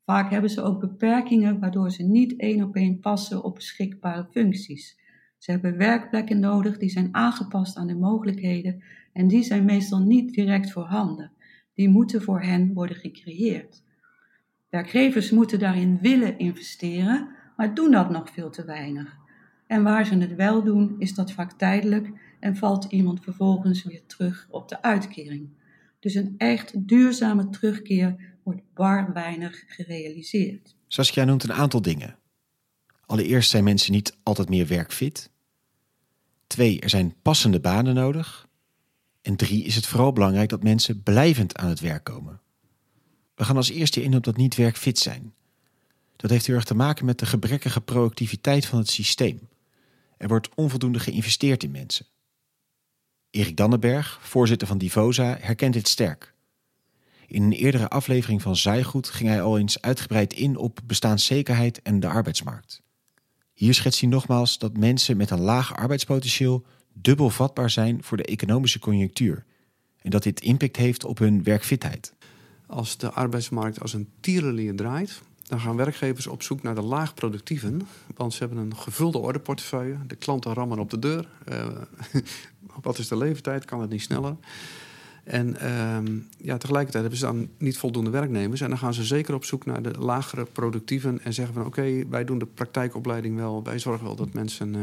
Vaak 0.05 0.31
hebben 0.31 0.51
ze 0.51 0.63
ook 0.63 0.81
beperkingen 0.81 1.61
waardoor 1.61 1.91
ze 1.91 2.03
niet 2.03 2.37
één 2.37 2.63
op 2.63 2.75
één 2.75 3.01
passen 3.01 3.45
op 3.45 3.55
beschikbare 3.55 4.27
functies. 4.31 4.99
Ze 5.39 5.51
hebben 5.51 5.77
werkplekken 5.77 6.41
nodig 6.41 6.79
die 6.79 6.89
zijn 6.89 7.09
aangepast 7.13 7.77
aan 7.77 7.87
de 7.87 7.97
mogelijkheden 7.97 8.83
en 9.13 9.29
die 9.29 9.43
zijn 9.43 9.65
meestal 9.65 9.99
niet 9.99 10.35
direct 10.35 10.71
voorhanden. 10.71 11.33
die 11.75 11.89
moeten 11.89 12.23
voor 12.23 12.43
hen 12.43 12.73
worden 12.73 12.97
gecreëerd. 12.97 13.83
Werkgevers 14.69 15.31
moeten 15.31 15.59
daarin 15.59 15.99
willen 16.01 16.39
investeren, 16.39 17.29
maar 17.57 17.75
doen 17.75 17.91
dat 17.91 18.11
nog 18.11 18.31
veel 18.31 18.51
te 18.51 18.65
weinig. 18.65 19.17
En 19.67 19.83
waar 19.83 20.07
ze 20.07 20.15
het 20.15 20.35
wel 20.35 20.63
doen, 20.65 20.97
is 20.99 21.15
dat 21.15 21.33
vaak 21.33 21.53
tijdelijk 21.53 22.11
en 22.41 22.57
valt 22.57 22.85
iemand 22.85 23.23
vervolgens 23.23 23.85
weer 23.85 24.07
terug 24.07 24.47
op 24.51 24.69
de 24.69 24.83
uitkering. 24.83 25.49
Dus 26.01 26.15
een 26.15 26.35
echt 26.39 26.89
duurzame 26.89 27.49
terugkeer 27.49 28.37
wordt 28.43 28.63
bar 28.75 29.13
weinig 29.13 29.65
gerealiseerd. 29.67 30.77
Saskia 30.87 31.25
noemt 31.25 31.43
een 31.43 31.53
aantal 31.53 31.83
dingen. 31.83 32.19
Allereerst 33.07 33.51
zijn 33.51 33.65
mensen 33.65 33.93
niet 33.93 34.17
altijd 34.23 34.49
meer 34.49 34.67
werkfit. 34.67 35.31
Twee, 36.47 36.81
er 36.81 36.91
zijn 36.91 37.15
passende 37.23 37.61
banen 37.61 37.95
nodig. 37.95 38.49
En 39.31 39.37
drie, 39.37 39.65
is 39.65 39.75
het 39.75 39.87
vooral 39.87 40.13
belangrijk 40.13 40.49
dat 40.49 40.63
mensen 40.63 41.03
blijvend 41.03 41.57
aan 41.57 41.69
het 41.69 41.81
werk 41.81 42.05
komen. 42.05 42.41
We 43.35 43.45
gaan 43.45 43.57
als 43.57 43.71
eerste 43.71 44.03
in 44.03 44.15
op 44.15 44.25
dat 44.25 44.37
niet 44.37 44.55
werkfit 44.57 44.99
zijn. 44.99 45.35
Dat 46.17 46.31
heeft 46.31 46.47
heel 46.47 46.55
erg 46.55 46.65
te 46.65 46.75
maken 46.75 47.05
met 47.05 47.19
de 47.19 47.27
gebrekkige 47.27 47.81
productiviteit 47.81 48.67
van 48.67 48.79
het 48.79 48.91
systeem. 48.91 49.49
Er 50.17 50.29
wordt 50.29 50.55
onvoldoende 50.55 50.99
geïnvesteerd 50.99 51.63
in 51.63 51.71
mensen. 51.71 52.07
Erik 53.31 53.57
Dannenberg, 53.57 54.19
voorzitter 54.23 54.67
van 54.67 54.79
Divosa, 54.79 55.37
herkent 55.41 55.75
dit 55.75 55.89
sterk. 55.89 56.35
In 57.27 57.43
een 57.43 57.53
eerdere 57.53 57.89
aflevering 57.89 58.43
van 58.43 58.57
Zaaigoed 58.57 59.09
ging 59.09 59.29
hij 59.29 59.43
al 59.43 59.59
eens 59.59 59.81
uitgebreid 59.81 60.33
in 60.33 60.57
op 60.57 60.81
bestaanszekerheid 60.85 61.83
en 61.83 62.01
de 62.01 62.09
arbeidsmarkt. 62.09 62.83
Hier 63.53 63.75
schetst 63.75 64.01
hij 64.01 64.09
nogmaals 64.09 64.59
dat 64.59 64.77
mensen 64.77 65.17
met 65.17 65.31
een 65.31 65.41
laag 65.41 65.77
arbeidspotentieel 65.77 66.65
dubbel 66.93 67.31
vatbaar 67.31 67.71
zijn 67.71 68.03
voor 68.03 68.17
de 68.17 68.25
economische 68.25 68.79
conjunctuur 68.79 69.45
en 70.03 70.11
dat 70.11 70.23
dit 70.23 70.41
impact 70.41 70.77
heeft 70.77 71.05
op 71.05 71.19
hun 71.19 71.43
werkfitheid. 71.43 72.15
Als 72.67 72.97
de 72.97 73.11
arbeidsmarkt 73.11 73.81
als 73.81 73.93
een 73.93 74.09
tierenlier 74.21 74.77
draait, 74.77 75.23
dan 75.43 75.61
gaan 75.61 75.77
werkgevers 75.77 76.27
op 76.27 76.43
zoek 76.43 76.63
naar 76.63 76.75
de 76.75 76.83
laagproductieven. 76.83 77.83
Want 78.17 78.33
ze 78.33 78.39
hebben 78.39 78.59
een 78.59 78.77
gevulde 78.77 79.19
ordeportefeuille. 79.19 79.97
De 80.07 80.17
klanten 80.17 80.53
rammen 80.53 80.79
op 80.79 80.91
de 80.91 80.99
deur. 80.99 81.29
Uh, 81.53 81.67
wat 82.83 82.99
is 82.99 83.09
de 83.09 83.17
leeftijd? 83.17 83.65
Kan 83.65 83.81
het 83.81 83.91
niet 83.91 84.03
sneller? 84.03 84.37
En 85.25 85.57
uh, 85.63 85.99
ja, 86.39 86.57
tegelijkertijd 86.57 87.03
hebben 87.03 87.19
ze 87.19 87.25
dan 87.25 87.49
niet 87.59 87.79
voldoende 87.79 88.11
werknemers. 88.11 88.61
En 88.61 88.69
dan 88.69 88.79
gaan 88.79 88.95
ze 88.95 89.05
zeker 89.05 89.35
op 89.35 89.45
zoek 89.45 89.65
naar 89.65 89.83
de 89.83 89.99
lagere 89.99 90.45
productieven. 90.45 91.21
En 91.25 91.33
zeggen 91.33 91.55
van 91.55 91.67
oké, 91.67 92.09
wij 92.09 92.25
doen 92.25 92.39
de 92.39 92.47
praktijkopleiding 92.47 93.37
wel. 93.37 93.63
Wij 93.63 93.79
zorgen 93.79 94.07
wel 94.07 94.17
dat 94.17 94.33
mensen 94.33 94.75
uh, 94.75 94.83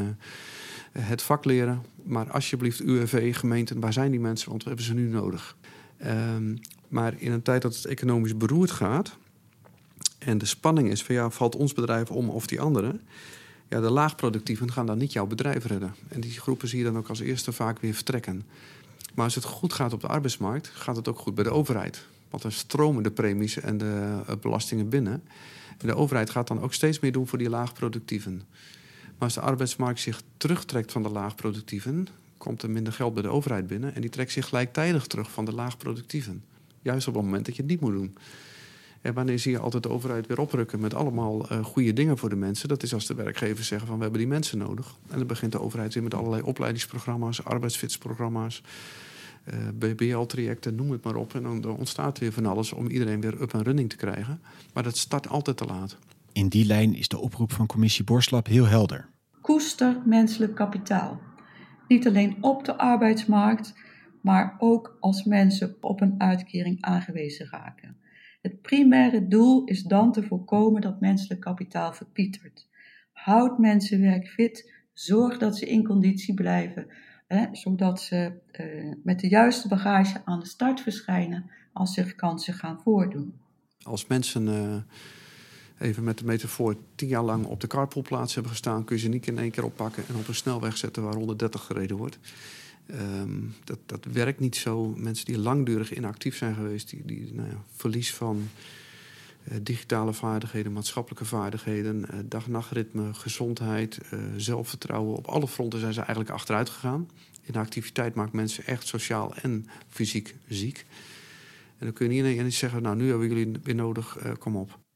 het 1.00 1.22
vak 1.22 1.46
leren. 1.46 1.86
Maar 2.04 2.32
alsjeblieft, 2.32 2.80
UWV, 2.80 3.38
gemeenten, 3.38 3.80
waar 3.80 3.94
zijn 3.94 4.12
die 4.12 4.20
mensen? 4.20 4.50
Want 4.50 4.62
we 4.62 4.68
hebben 4.68 4.86
ze 4.86 4.94
nu 4.94 5.10
nodig. 5.10 5.56
Um, 6.06 6.60
maar 6.88 7.14
in 7.18 7.32
een 7.32 7.42
tijd 7.42 7.62
dat 7.62 7.76
het 7.76 7.86
economisch 7.86 8.38
beroerd 8.38 8.72
gaat 8.72 9.18
en 10.18 10.38
de 10.38 10.46
spanning 10.46 10.90
is 10.90 11.04
van 11.04 11.16
ja, 11.16 11.30
valt 11.30 11.56
ons 11.56 11.74
bedrijf 11.74 12.12
om 12.12 12.30
of 12.30 12.48
die 12.48 12.62
andere, 12.62 13.00
ja, 13.70 13.80
de 13.80 13.90
laagproductieven 13.90 14.72
gaan 14.72 14.86
dan 14.86 14.98
niet 14.98 15.14
jouw 15.14 15.26
bedrijf 15.26 15.66
redden. 15.66 15.96
En 16.08 16.22
die 16.22 16.40
groepen 16.40 16.68
zie 16.68 16.78
je 16.78 16.84
dan 16.84 16.98
ook 16.98 17.10
als 17.10 17.20
eerste 17.20 17.52
vaak 17.52 17.80
weer 17.80 17.94
vertrekken. 17.94 18.44
Maar 19.16 19.26
als 19.26 19.36
het 19.36 19.44
goed 19.44 19.74
gaat 19.74 19.94
op 19.94 20.02
de 20.02 20.08
arbeidsmarkt, 20.08 20.68
gaat 20.68 20.96
het 20.96 21.08
ook 21.08 21.20
goed 21.20 21.36
bij 21.36 21.44
de 21.44 21.50
overheid. 21.50 22.06
Want 22.30 22.44
er 22.44 22.54
stromen 22.54 23.04
de 23.04 23.12
premies 23.12 23.60
en 23.60 23.78
de 23.78 24.22
eh, 24.28 24.36
belastingen 24.42 24.90
binnen. 24.90 25.24
En 25.78 25.88
de 25.88 25.96
overheid 25.96 26.30
gaat 26.30 26.48
dan 26.48 26.62
ook 26.62 26.74
steeds 26.74 27.00
meer 27.00 27.12
doen 27.12 27.28
voor 27.28 27.38
die 27.38 27.50
laagproductieven. 27.50 28.42
Maar 29.18 29.28
als 29.28 29.34
de 29.34 29.42
arbeidsmarkt 29.42 30.00
zich 30.00 30.22
terugtrekt 30.38 30.92
van 30.92 31.04
de 31.04 31.10
laagproductieven, 31.10 32.08
komt 32.38 32.64
er 32.64 32.70
minder 32.70 32.94
geld 32.94 33.14
bij 33.14 33.24
de 33.24 33.30
overheid 33.30 33.68
binnen. 33.68 33.96
En 33.96 34.02
die 34.02 34.10
trekt 34.10 34.32
zich 34.32 34.48
gelijktijdig 34.48 35.08
terug 35.08 35.32
van 35.32 35.46
de 35.46 35.54
laagproductieven. 35.54 36.44
Juist 36.82 37.08
op 37.08 37.14
het 37.14 37.24
moment 37.24 37.46
dat 37.46 37.56
je 37.56 37.62
het 37.62 37.72
niet 37.72 37.82
moet 37.82 37.94
doen. 37.94 38.16
En 39.02 39.14
wanneer 39.14 39.40
zie 39.40 39.52
je 39.52 39.60
altijd 39.60 39.84
de 39.84 39.90
overheid 39.90 40.28
weer 40.28 40.40
oprukken 40.40 40.80
met 40.80 40.94
allemaal 40.94 41.52
uh, 41.52 41.66
goede 41.66 41.94
dingen 41.94 42.18
voor 42.18 42.30
de 42.30 42.36
mensen? 42.36 42.68
Dat 42.68 42.84
is 42.84 42.94
als 42.94 43.06
de 43.06 43.14
werkgevers 43.14 43.68
zeggen 43.68 43.88
van 43.88 43.98
we 43.98 44.04
hebben 44.04 44.22
die 44.22 44.30
mensen 44.30 44.58
nodig. 44.58 44.96
En 45.10 45.18
dan 45.18 45.28
begint 45.28 45.52
de 45.52 45.62
overheid 45.62 45.94
weer 45.94 46.04
met 46.04 46.14
allerlei 46.14 46.42
opleidingsprogramma's, 46.42 47.44
arbeidsfitsprogramma's, 47.44 48.62
eh, 49.44 49.58
BBL-trajecten, 49.74 50.76
noem 50.76 50.92
het 50.92 51.04
maar 51.04 51.16
op. 51.16 51.36
En 51.36 51.44
dan 51.44 51.78
ontstaat 51.78 52.20
weer 52.20 52.32
van 52.32 52.46
alles 52.46 52.72
om 52.72 52.88
iedereen 52.88 53.22
weer 53.22 53.42
up 53.42 53.54
en 53.54 53.64
running 53.64 53.90
te 53.90 53.96
krijgen. 53.96 54.42
Maar 54.74 54.84
dat 54.84 54.98
start 54.98 55.28
altijd 55.28 55.58
te 55.58 55.66
laat. 55.66 55.98
In 56.38 56.48
die 56.48 56.66
lijn 56.66 56.96
is 56.96 57.08
de 57.08 57.20
oproep 57.20 57.52
van 57.52 57.66
commissie 57.66 58.04
Borslap 58.04 58.48
heel 58.48 58.66
helder. 58.66 59.10
Koester 59.42 60.02
menselijk 60.06 60.56
kapitaal. 60.56 61.20
Niet 61.88 62.08
alleen 62.08 62.38
op 62.42 62.66
de 62.66 62.78
arbeidsmarkt, 62.78 63.74
maar 64.22 64.56
ook 64.58 64.98
als 65.00 65.24
mensen 65.24 65.76
op 65.82 66.02
een 66.02 66.16
uitkering 66.18 66.82
aangewezen 66.82 67.48
raken. 67.50 67.98
Het 68.42 68.62
primaire 68.62 69.28
doel 69.28 69.66
is 69.66 69.84
dan 69.84 70.12
te 70.12 70.24
voorkomen 70.24 70.82
dat 70.82 71.00
menselijk 71.00 71.42
kapitaal 71.42 71.94
verpietert. 71.94 72.68
Houd 73.12 73.58
mensen 73.58 74.02
werkfit, 74.02 74.74
zorg 74.94 75.38
dat 75.38 75.58
ze 75.58 75.66
in 75.66 75.84
conditie 75.84 76.34
blijven, 76.34 76.88
hè, 77.28 77.46
zodat 77.52 78.02
ze 78.02 78.32
eh, 78.52 78.66
met 79.04 79.20
de 79.20 79.28
juiste 79.28 79.68
bagage 79.68 80.22
aan 80.26 80.40
de 80.40 80.48
start 80.48 80.82
verschijnen 80.82 81.52
als 81.74 81.94
zich 81.94 82.16
kansen 82.16 82.54
gaan 82.54 82.80
voordoen. 82.84 83.34
Als 83.84 84.08
mensen, 84.08 84.48
uh, 84.48 84.76
even 85.80 86.04
met 86.04 86.18
de 86.18 86.26
metafoor, 86.26 86.76
tien 86.96 87.08
jaar 87.08 87.24
lang 87.24 87.46
op 87.46 87.62
de 87.62 87.68
carpoolplaats 87.68 88.34
hebben 88.34 88.52
gestaan, 88.52 88.84
kun 88.84 88.96
je 88.96 89.02
ze 89.02 89.08
niet 89.08 89.28
in 89.28 89.38
één 89.38 89.52
keer 89.52 89.64
oppakken 89.64 90.04
en 90.08 90.16
op 90.16 90.28
een 90.28 90.36
snelweg 90.36 90.78
zetten 90.78 91.04
waar 91.04 91.16
130 91.16 91.62
gereden 91.62 91.98
wordt. 91.98 92.18
Um, 92.92 93.56
dat, 93.64 93.80
dat 93.86 94.06
werkt 94.06 94.40
niet 94.40 94.56
zo. 94.56 94.94
Mensen 94.98 95.26
die 95.26 95.38
langdurig 95.38 95.94
inactief 95.94 96.38
zijn 96.38 96.56
geweest, 96.56 96.90
die, 96.90 97.06
die 97.06 97.34
nou 97.34 97.50
ja, 97.50 97.64
verlies 97.76 98.14
van 98.14 98.50
uh, 99.52 99.58
digitale 99.62 100.14
vaardigheden, 100.14 100.72
maatschappelijke 100.72 101.26
vaardigheden, 101.26 102.06
uh, 102.14 102.20
dag-nachtritme, 102.26 103.14
gezondheid, 103.14 104.00
uh, 104.14 104.20
zelfvertrouwen. 104.38 105.18
Op 105.18 105.26
alle 105.26 105.48
fronten 105.48 105.80
zijn 105.80 105.94
ze 105.94 106.00
eigenlijk 106.00 106.30
achteruit 106.30 106.70
gegaan. 106.70 107.10
Inactiviteit 107.46 108.16
maakt 108.16 108.34
mensen 108.34 108.66
echt 108.66 108.88
sociaal 108.88 109.36
en 109.36 109.68
fysiek 109.90 110.36
ziek. 110.48 110.86
En 111.78 111.86
dan 111.86 111.94
kun 111.94 112.12
je 112.12 112.44
niet 112.44 112.54
zeggen, 112.54 112.82
nou 112.82 112.96
nu 112.96 113.10
hebben 113.10 113.28
jullie 113.28 113.60
weer 113.64 113.76
nodig, 113.76 114.18
kom 114.40 114.56
op. 114.56 114.87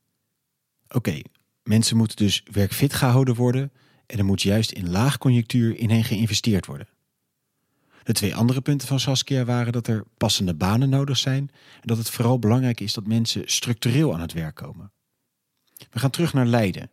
Oké, 0.94 1.22
mensen 1.64 1.98
moeten 1.98 2.18
dus 2.18 2.44
werkfit 2.52 2.94
gehouden 2.94 3.36
worden 3.36 3.72
en 4.06 4.18
er 4.18 4.26
moet 4.26 4.42
juist 4.42 4.72
in 4.72 4.90
laagconjunctuur 4.90 5.78
in 5.78 5.90
hen 5.90 6.04
geïnvesteerd 6.04 6.66
worden. 6.66 6.88
De 8.04 8.14
twee 8.14 8.36
andere 8.36 8.62
punten 8.62 8.88
van 8.88 9.00
Saskia 9.00 9.46
waren 9.46 9.72
dat 9.72 9.88
er 9.88 10.04
passende 10.18 10.54
banen 10.54 10.90
nodig 10.90 11.18
zijn 11.18 11.52
en 11.76 11.82
dat 11.88 11.98
het 11.98 12.10
vooral 12.10 12.40
belangrijk 12.40 12.80
is 12.80 12.94
dat 12.94 13.08
mensen 13.08 13.42
structureel 13.46 14.14
aan 14.14 14.22
het 14.22 14.34
werk 14.34 14.56
komen. 14.56 14.92
We 15.92 16.00
gaan 16.00 16.10
terug 16.10 16.34
naar 16.34 16.46
Leiden. 16.46 16.92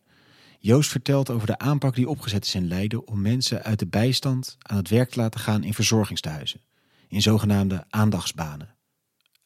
Joost 0.59 0.89
vertelt 0.89 1.29
over 1.29 1.47
de 1.47 1.57
aanpak 1.57 1.95
die 1.95 2.09
opgezet 2.09 2.45
is 2.45 2.55
in 2.55 2.67
Leiden 2.67 3.07
om 3.07 3.21
mensen 3.21 3.63
uit 3.63 3.79
de 3.79 3.87
bijstand 3.87 4.57
aan 4.59 4.77
het 4.77 4.89
werk 4.89 5.09
te 5.09 5.19
laten 5.19 5.39
gaan 5.39 5.63
in 5.63 5.73
verzorgingstehuizen, 5.73 6.61
in 7.07 7.21
zogenaamde 7.21 7.85
aandachtsbanen. 7.89 8.75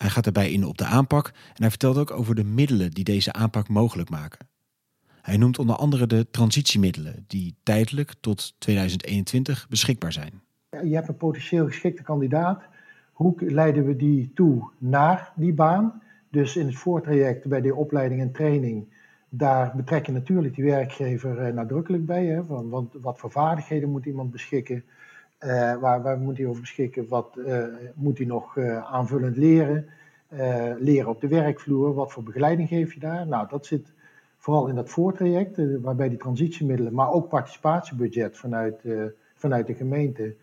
Hij 0.04 0.12
gaat 0.12 0.24
daarbij 0.24 0.52
in 0.52 0.66
op 0.66 0.78
de 0.78 0.86
aanpak 0.86 1.28
en 1.28 1.62
hij 1.62 1.70
vertelt 1.70 1.98
ook 1.98 2.12
over 2.12 2.36
de 2.36 2.44
middelen 2.44 2.92
die 2.92 3.04
deze 3.04 3.34
aanpak 3.34 3.68
mogelijk 3.68 4.10
maken. 4.10 4.48
Hij 5.22 5.38
noemt 5.38 5.60
onder 5.60 5.76
andere 5.76 6.08
de 6.08 6.28
transitiemiddelen 6.32 7.24
die 7.28 7.56
tijdelijk 7.64 8.14
tot 8.20 8.56
2021 8.58 9.68
beschikbaar 9.70 10.14
zijn 10.14 10.42
je 10.82 10.96
hebt 10.96 11.08
een 11.08 11.18
potentieel 11.18 11.66
geschikte 11.66 12.04
kandidaat. 12.04 12.62
Hoe 13.12 13.34
leiden 13.38 13.86
we 13.86 13.96
die 13.96 14.32
toe 14.34 14.70
naar 14.78 15.32
die 15.36 15.54
baan? 15.54 16.02
Dus 16.30 16.56
in 16.56 16.66
het 16.66 16.76
voortraject 16.76 17.48
bij 17.48 17.62
de 17.62 17.76
opleiding 17.76 18.22
en 18.22 18.32
training, 18.32 18.86
daar 19.30 19.74
betrek 19.76 20.06
je 20.06 20.12
natuurlijk 20.12 20.56
die 20.56 20.64
werkgever 20.64 21.38
eh, 21.38 21.54
nadrukkelijk 21.54 22.06
bij. 22.06 22.26
Hè? 22.26 22.46
Want 22.46 22.94
wat 23.02 23.20
voor 23.20 23.32
vaardigheden 23.32 23.90
moet 23.90 24.06
iemand 24.06 24.32
beschikken? 24.32 24.84
Uh, 25.46 25.76
waar, 25.76 26.02
waar, 26.02 26.18
moet 26.18 26.38
hij 26.38 26.48
over 26.48 26.62
beschikken? 26.62 27.08
Wat 27.08 27.36
uh, 27.38 27.66
moet 27.96 28.18
hij 28.18 28.28
nog 28.28 28.56
uh, 28.56 28.92
aanvullend 28.94 29.38
leren? 29.38 29.86
leren 30.80 31.10
op 31.10 31.22
de 31.22 31.28
werkvloer? 31.28 31.94
Wat 31.94 32.12
voor 32.12 32.24
begeleiding 32.24 32.68
geef 32.68 32.94
je 32.94 33.00
daar? 33.00 33.28
Nou, 33.28 33.48
dat 33.50 33.66
zit 33.66 33.94
vooral 34.38 34.68
in 34.68 34.76
dat 34.76 34.90
voortraject, 34.90 35.82
waarbij 35.82 36.10
die 36.10 36.18
transitiemiddelen, 36.18 36.94
maar 36.94 37.12
ook 37.12 37.30
participatiebudget 37.30 38.38
vanuit, 38.38 38.82
vanuit 39.36 39.68
de 39.68 39.74
gemeente 39.74 40.36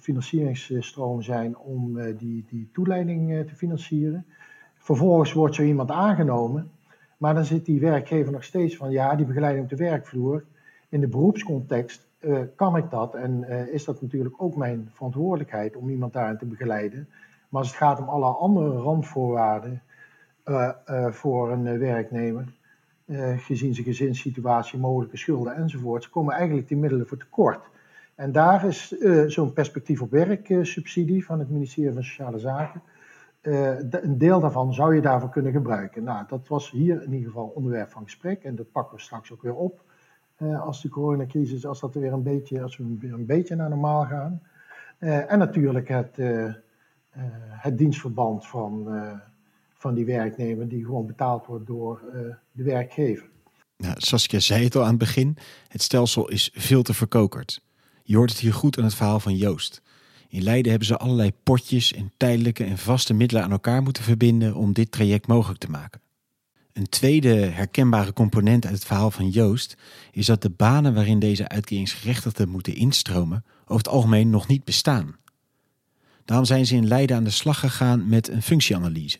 financieringsstroom 0.00 1.22
zijn 1.22 1.58
om 1.58 2.16
die, 2.16 2.44
die 2.48 2.68
toeleiding 2.72 3.46
te 3.48 3.54
financieren. 3.54 4.26
Vervolgens 4.76 5.32
wordt 5.32 5.54
zo 5.54 5.62
iemand 5.62 5.90
aangenomen, 5.90 6.70
maar 7.16 7.34
dan 7.34 7.44
zit 7.44 7.64
die 7.64 7.80
werkgever 7.80 8.32
nog 8.32 8.44
steeds 8.44 8.76
van 8.76 8.90
ja, 8.90 9.16
die 9.16 9.26
begeleiding 9.26 9.64
op 9.64 9.70
de 9.70 9.84
werkvloer. 9.84 10.44
In 10.88 11.00
de 11.00 11.08
beroepscontext 11.08 12.05
kan 12.56 12.76
ik 12.76 12.90
dat 12.90 13.14
en 13.14 13.48
is 13.72 13.84
dat 13.84 14.02
natuurlijk 14.02 14.34
ook 14.36 14.56
mijn 14.56 14.90
verantwoordelijkheid 14.92 15.76
om 15.76 15.88
iemand 15.88 16.12
daarin 16.12 16.38
te 16.38 16.46
begeleiden. 16.46 17.08
Maar 17.48 17.60
als 17.60 17.68
het 17.68 17.78
gaat 17.78 17.98
om 17.98 18.08
alle 18.08 18.26
andere 18.26 18.76
randvoorwaarden 18.76 19.82
voor 21.10 21.52
een 21.52 21.78
werknemer, 21.78 22.52
gezien 23.36 23.74
zijn 23.74 23.86
gezinssituatie, 23.86 24.78
mogelijke 24.78 25.16
schulden 25.16 25.54
enzovoorts, 25.54 26.10
komen 26.10 26.34
eigenlijk 26.34 26.68
die 26.68 26.76
middelen 26.76 27.06
voor 27.06 27.18
tekort. 27.18 27.68
En 28.14 28.32
daar 28.32 28.64
is 28.64 28.88
zo'n 29.26 29.52
perspectief 29.52 30.02
op 30.02 30.10
werk 30.10 30.48
uh, 30.48 30.64
subsidie 30.64 31.24
van 31.24 31.38
het 31.38 31.50
ministerie 31.50 31.92
van 31.92 32.02
Sociale 32.02 32.38
Zaken 32.38 32.82
een 33.90 34.18
deel 34.18 34.40
daarvan 34.40 34.74
zou 34.74 34.94
je 34.94 35.00
daarvoor 35.00 35.30
kunnen 35.30 35.52
gebruiken. 35.52 36.04
Nou, 36.04 36.24
dat 36.28 36.48
was 36.48 36.70
hier 36.70 37.02
in 37.02 37.12
ieder 37.12 37.26
geval 37.26 37.52
onderwerp 37.54 37.90
van 37.90 38.02
gesprek 38.02 38.42
en 38.42 38.56
dat 38.56 38.72
pakken 38.72 38.96
we 38.96 39.02
straks 39.02 39.32
ook 39.32 39.42
weer 39.42 39.54
op. 39.54 39.80
als 40.64 40.82
de 40.82 40.88
coronacrisis, 40.88 41.66
als, 41.66 41.80
dat 41.80 41.94
weer 41.94 42.12
een 42.12 42.22
beetje, 42.22 42.62
als 42.62 42.76
we 42.76 42.96
weer 43.00 43.12
een 43.12 43.26
beetje 43.26 43.54
naar 43.54 43.68
normaal 43.68 44.04
gaan. 44.04 44.42
en 44.98 45.38
natuurlijk 45.38 45.88
het, 45.88 46.16
het 47.48 47.78
dienstverband 47.78 48.46
van, 48.46 48.88
van 49.74 49.94
die 49.94 50.04
werknemer 50.04 50.68
die 50.68 50.84
gewoon 50.84 51.06
betaald 51.06 51.46
wordt 51.46 51.66
door 51.66 52.00
de 52.52 52.62
werkgever. 52.62 53.28
Nou, 53.76 53.94
Saskia 53.96 54.40
zei 54.40 54.64
het 54.64 54.76
al 54.76 54.82
aan 54.82 54.88
het 54.88 54.98
begin, 54.98 55.36
het 55.68 55.82
stelsel 55.82 56.28
is 56.28 56.50
veel 56.54 56.82
te 56.82 56.94
verkokerd. 56.94 57.60
Je 58.02 58.16
hoort 58.16 58.30
het 58.30 58.38
hier 58.38 58.52
goed 58.52 58.78
aan 58.78 58.84
het 58.84 58.94
verhaal 58.94 59.20
van 59.20 59.36
Joost. 59.36 59.82
In 60.28 60.42
Leiden 60.42 60.70
hebben 60.70 60.88
ze 60.88 60.96
allerlei 60.96 61.32
potjes 61.42 61.92
en 61.92 62.12
tijdelijke 62.16 62.64
en 62.64 62.78
vaste 62.78 63.14
middelen 63.14 63.42
aan 63.42 63.50
elkaar 63.50 63.82
moeten 63.82 64.02
verbinden 64.02 64.54
om 64.54 64.72
dit 64.72 64.92
traject 64.92 65.26
mogelijk 65.26 65.60
te 65.60 65.70
maken. 65.70 66.00
Een 66.76 66.88
tweede 66.88 67.34
herkenbare 67.34 68.12
component 68.12 68.64
uit 68.64 68.74
het 68.74 68.84
verhaal 68.84 69.10
van 69.10 69.28
Joost 69.28 69.76
is 70.12 70.26
dat 70.26 70.42
de 70.42 70.50
banen 70.50 70.94
waarin 70.94 71.18
deze 71.18 71.48
uitkeringsgerechtigden 71.48 72.48
moeten 72.48 72.74
instromen 72.74 73.44
over 73.62 73.76
het 73.76 73.88
algemeen 73.88 74.30
nog 74.30 74.48
niet 74.48 74.64
bestaan. 74.64 75.16
Daarom 76.24 76.46
zijn 76.46 76.66
ze 76.66 76.74
in 76.74 76.88
Leiden 76.88 77.16
aan 77.16 77.24
de 77.24 77.30
slag 77.30 77.60
gegaan 77.60 78.08
met 78.08 78.28
een 78.28 78.42
functieanalyse. 78.42 79.18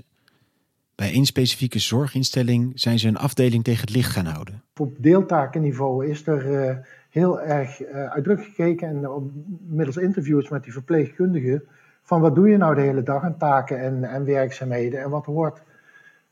Bij 0.95 1.13
één 1.13 1.25
specifieke 1.25 1.79
zorginstelling 1.79 2.73
zijn 2.75 2.99
ze 2.99 3.09
een 3.09 3.17
afdeling 3.17 3.65
tegen 3.65 3.81
het 3.81 3.95
licht 3.95 4.11
gaan 4.11 4.27
houden. 4.27 4.63
Op 4.77 4.95
deeltakenniveau 4.99 6.07
is 6.07 6.27
er 6.27 6.69
uh, 6.69 6.77
heel 7.11 7.41
erg 7.41 7.81
uh, 7.81 7.89
uitdrukkelijk 7.89 8.55
gekeken 8.55 8.89
en 8.89 9.09
op, 9.09 9.31
middels 9.67 9.97
interviews 9.97 10.49
met 10.49 10.63
die 10.63 10.73
verpleegkundigen 10.73 11.63
van 12.03 12.21
wat 12.21 12.35
doe 12.35 12.49
je 12.49 12.57
nou 12.57 12.75
de 12.75 12.81
hele 12.81 13.03
dag 13.03 13.23
aan 13.23 13.39
taken 13.39 13.81
en, 13.81 14.05
en 14.05 14.25
werkzaamheden 14.25 15.03
en 15.03 15.11
wat 15.11 15.27
hoort 15.27 15.63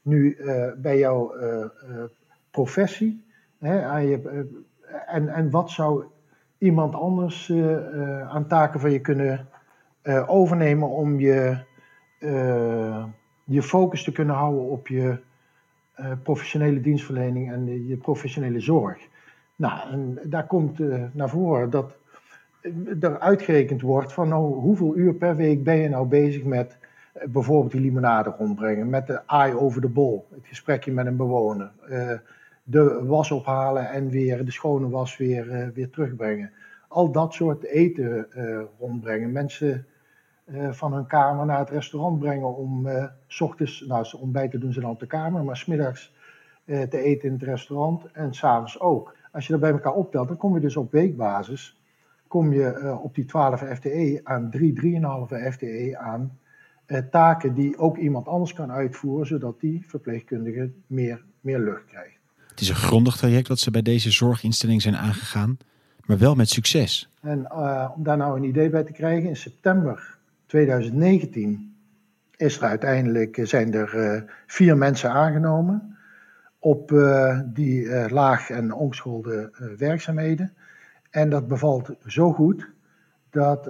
nu 0.05 0.37
uh, 0.39 0.73
bij 0.77 0.99
jouw 0.99 1.35
professie 2.51 3.25
hè, 3.59 3.83
aan 3.85 4.07
je, 4.07 4.47
en, 5.07 5.29
en 5.29 5.51
wat 5.51 5.71
zou 5.71 6.05
iemand 6.59 6.95
anders 6.95 7.53
aan 8.29 8.47
taken 8.47 8.81
van 8.81 8.91
je 8.91 9.01
kunnen 9.01 9.49
overnemen 10.27 10.89
om 10.89 11.21
je 11.21 11.59
je 13.45 13.63
focus 13.63 14.05
te 14.05 14.13
kunnen 14.13 14.35
houden 14.35 14.63
op 14.63 14.89
je 14.89 15.19
professionele 16.23 16.81
dienstverlening 16.81 17.53
en 17.53 17.87
je 17.87 17.97
professionele 17.97 18.61
zorg. 18.61 18.99
Nou, 19.57 19.91
en 19.91 20.19
daar 20.25 20.47
komt 20.47 20.79
naar 21.15 21.29
voren 21.29 21.71
dat 21.71 21.97
er 23.01 23.19
uitgerekend 23.19 23.81
wordt 23.81 24.13
van 24.13 24.29
nou, 24.29 24.55
hoeveel 24.55 24.97
uur 24.97 25.15
per 25.15 25.37
week 25.37 25.65
ben 25.65 25.77
je 25.77 25.89
nou 25.89 26.07
bezig 26.07 26.45
met 26.45 26.79
bijvoorbeeld 27.23 27.73
die 27.73 27.81
limonade 27.81 28.35
rondbrengen, 28.39 28.91
met 28.91 29.07
de 29.07 29.21
eye 29.27 29.59
over 29.59 29.81
de 29.81 29.89
bol, 29.89 30.27
het 30.31 30.47
gesprekje 30.47 30.93
met 30.93 31.07
een 31.07 31.17
bewoner, 31.17 31.73
de 32.63 33.05
was 33.05 33.31
ophalen 33.31 33.91
en 33.91 34.09
weer 34.09 34.45
de 34.45 34.51
schone 34.51 34.89
was 34.89 35.17
weer, 35.17 35.71
weer 35.75 35.91
terugbrengen. 35.91 36.51
Al 36.89 37.11
dat 37.11 37.33
soort 37.33 37.65
eten 37.65 38.27
rondbrengen. 38.79 39.33
Mensen 39.33 39.87
van 40.71 40.93
hun 40.93 41.07
kamer 41.07 41.47
naar 41.47 41.59
het 41.59 41.71
restaurant 41.71 42.19
brengen 42.19 42.57
om 42.57 42.89
s 43.27 43.41
ochtends, 43.41 43.85
nou 43.87 44.07
ontbijten 44.21 44.61
doen 44.61 44.73
ze 44.73 44.81
dan 44.81 44.91
op 44.91 45.01
de 45.01 45.07
kamer, 45.07 45.45
maar 45.45 45.57
smiddags 45.57 46.15
te 46.65 46.99
eten 46.99 47.29
in 47.29 47.35
het 47.35 47.43
restaurant 47.43 48.11
en 48.13 48.35
s'avonds 48.35 48.81
ook. 48.81 49.17
Als 49.33 49.47
je 49.47 49.53
dat 49.53 49.61
bij 49.61 49.71
elkaar 49.71 49.95
optelt, 49.95 50.29
dan 50.29 50.37
kom 50.37 50.55
je 50.55 50.61
dus 50.61 50.77
op 50.77 50.93
weekbasis, 50.93 51.81
kom 52.29 52.53
je 52.53 52.99
op 53.03 53.15
die 53.15 53.25
12 53.25 53.61
FTE 53.61 54.21
aan 54.25 54.51
3, 54.51 54.73
3,5 54.73 55.53
FTE 55.53 55.97
aan 55.99 56.39
taken 57.11 57.55
die 57.55 57.79
ook 57.79 57.97
iemand 57.97 58.27
anders 58.27 58.53
kan 58.53 58.73
uitvoeren, 58.73 59.27
zodat 59.27 59.61
die 59.61 59.85
verpleegkundige 59.87 60.71
meer, 60.87 61.25
meer 61.41 61.59
lucht 61.59 61.85
krijgt. 61.85 62.19
Het 62.49 62.61
is 62.61 62.69
een 62.69 62.75
grondig 62.75 63.17
traject 63.17 63.49
wat 63.49 63.59
ze 63.59 63.71
bij 63.71 63.83
deze 63.83 64.11
zorginstelling 64.11 64.83
zijn 64.83 64.97
aangegaan, 64.97 65.57
maar 66.05 66.19
wel 66.19 66.35
met 66.35 66.49
succes. 66.49 67.11
En 67.21 67.53
om 67.95 68.03
daar 68.03 68.17
nou 68.17 68.37
een 68.37 68.45
idee 68.45 68.71
bij 68.71 68.85
te 68.85 68.93
krijgen, 68.93 69.29
in 69.29 69.37
september 69.37 70.17
2019 70.47 71.75
is 72.37 72.57
er 72.57 72.63
uiteindelijk, 72.63 73.37
eh, 73.37 73.47
zijn 73.47 73.75
er 73.75 73.95
uh, 73.95 74.23
vier 74.47 74.77
mensen 74.77 75.11
aangenomen 75.11 75.97
op 76.59 76.91
uh, 76.91 77.41
die 77.45 78.11
laag 78.11 78.51
en 78.51 78.73
ongeschoolde 78.73 79.51
werkzaamheden. 79.79 80.53
En 81.11 81.31
dat 81.31 81.49
bevalt 81.49 81.91
zo 82.07 82.33
goed 82.33 82.69
dat 83.35 83.65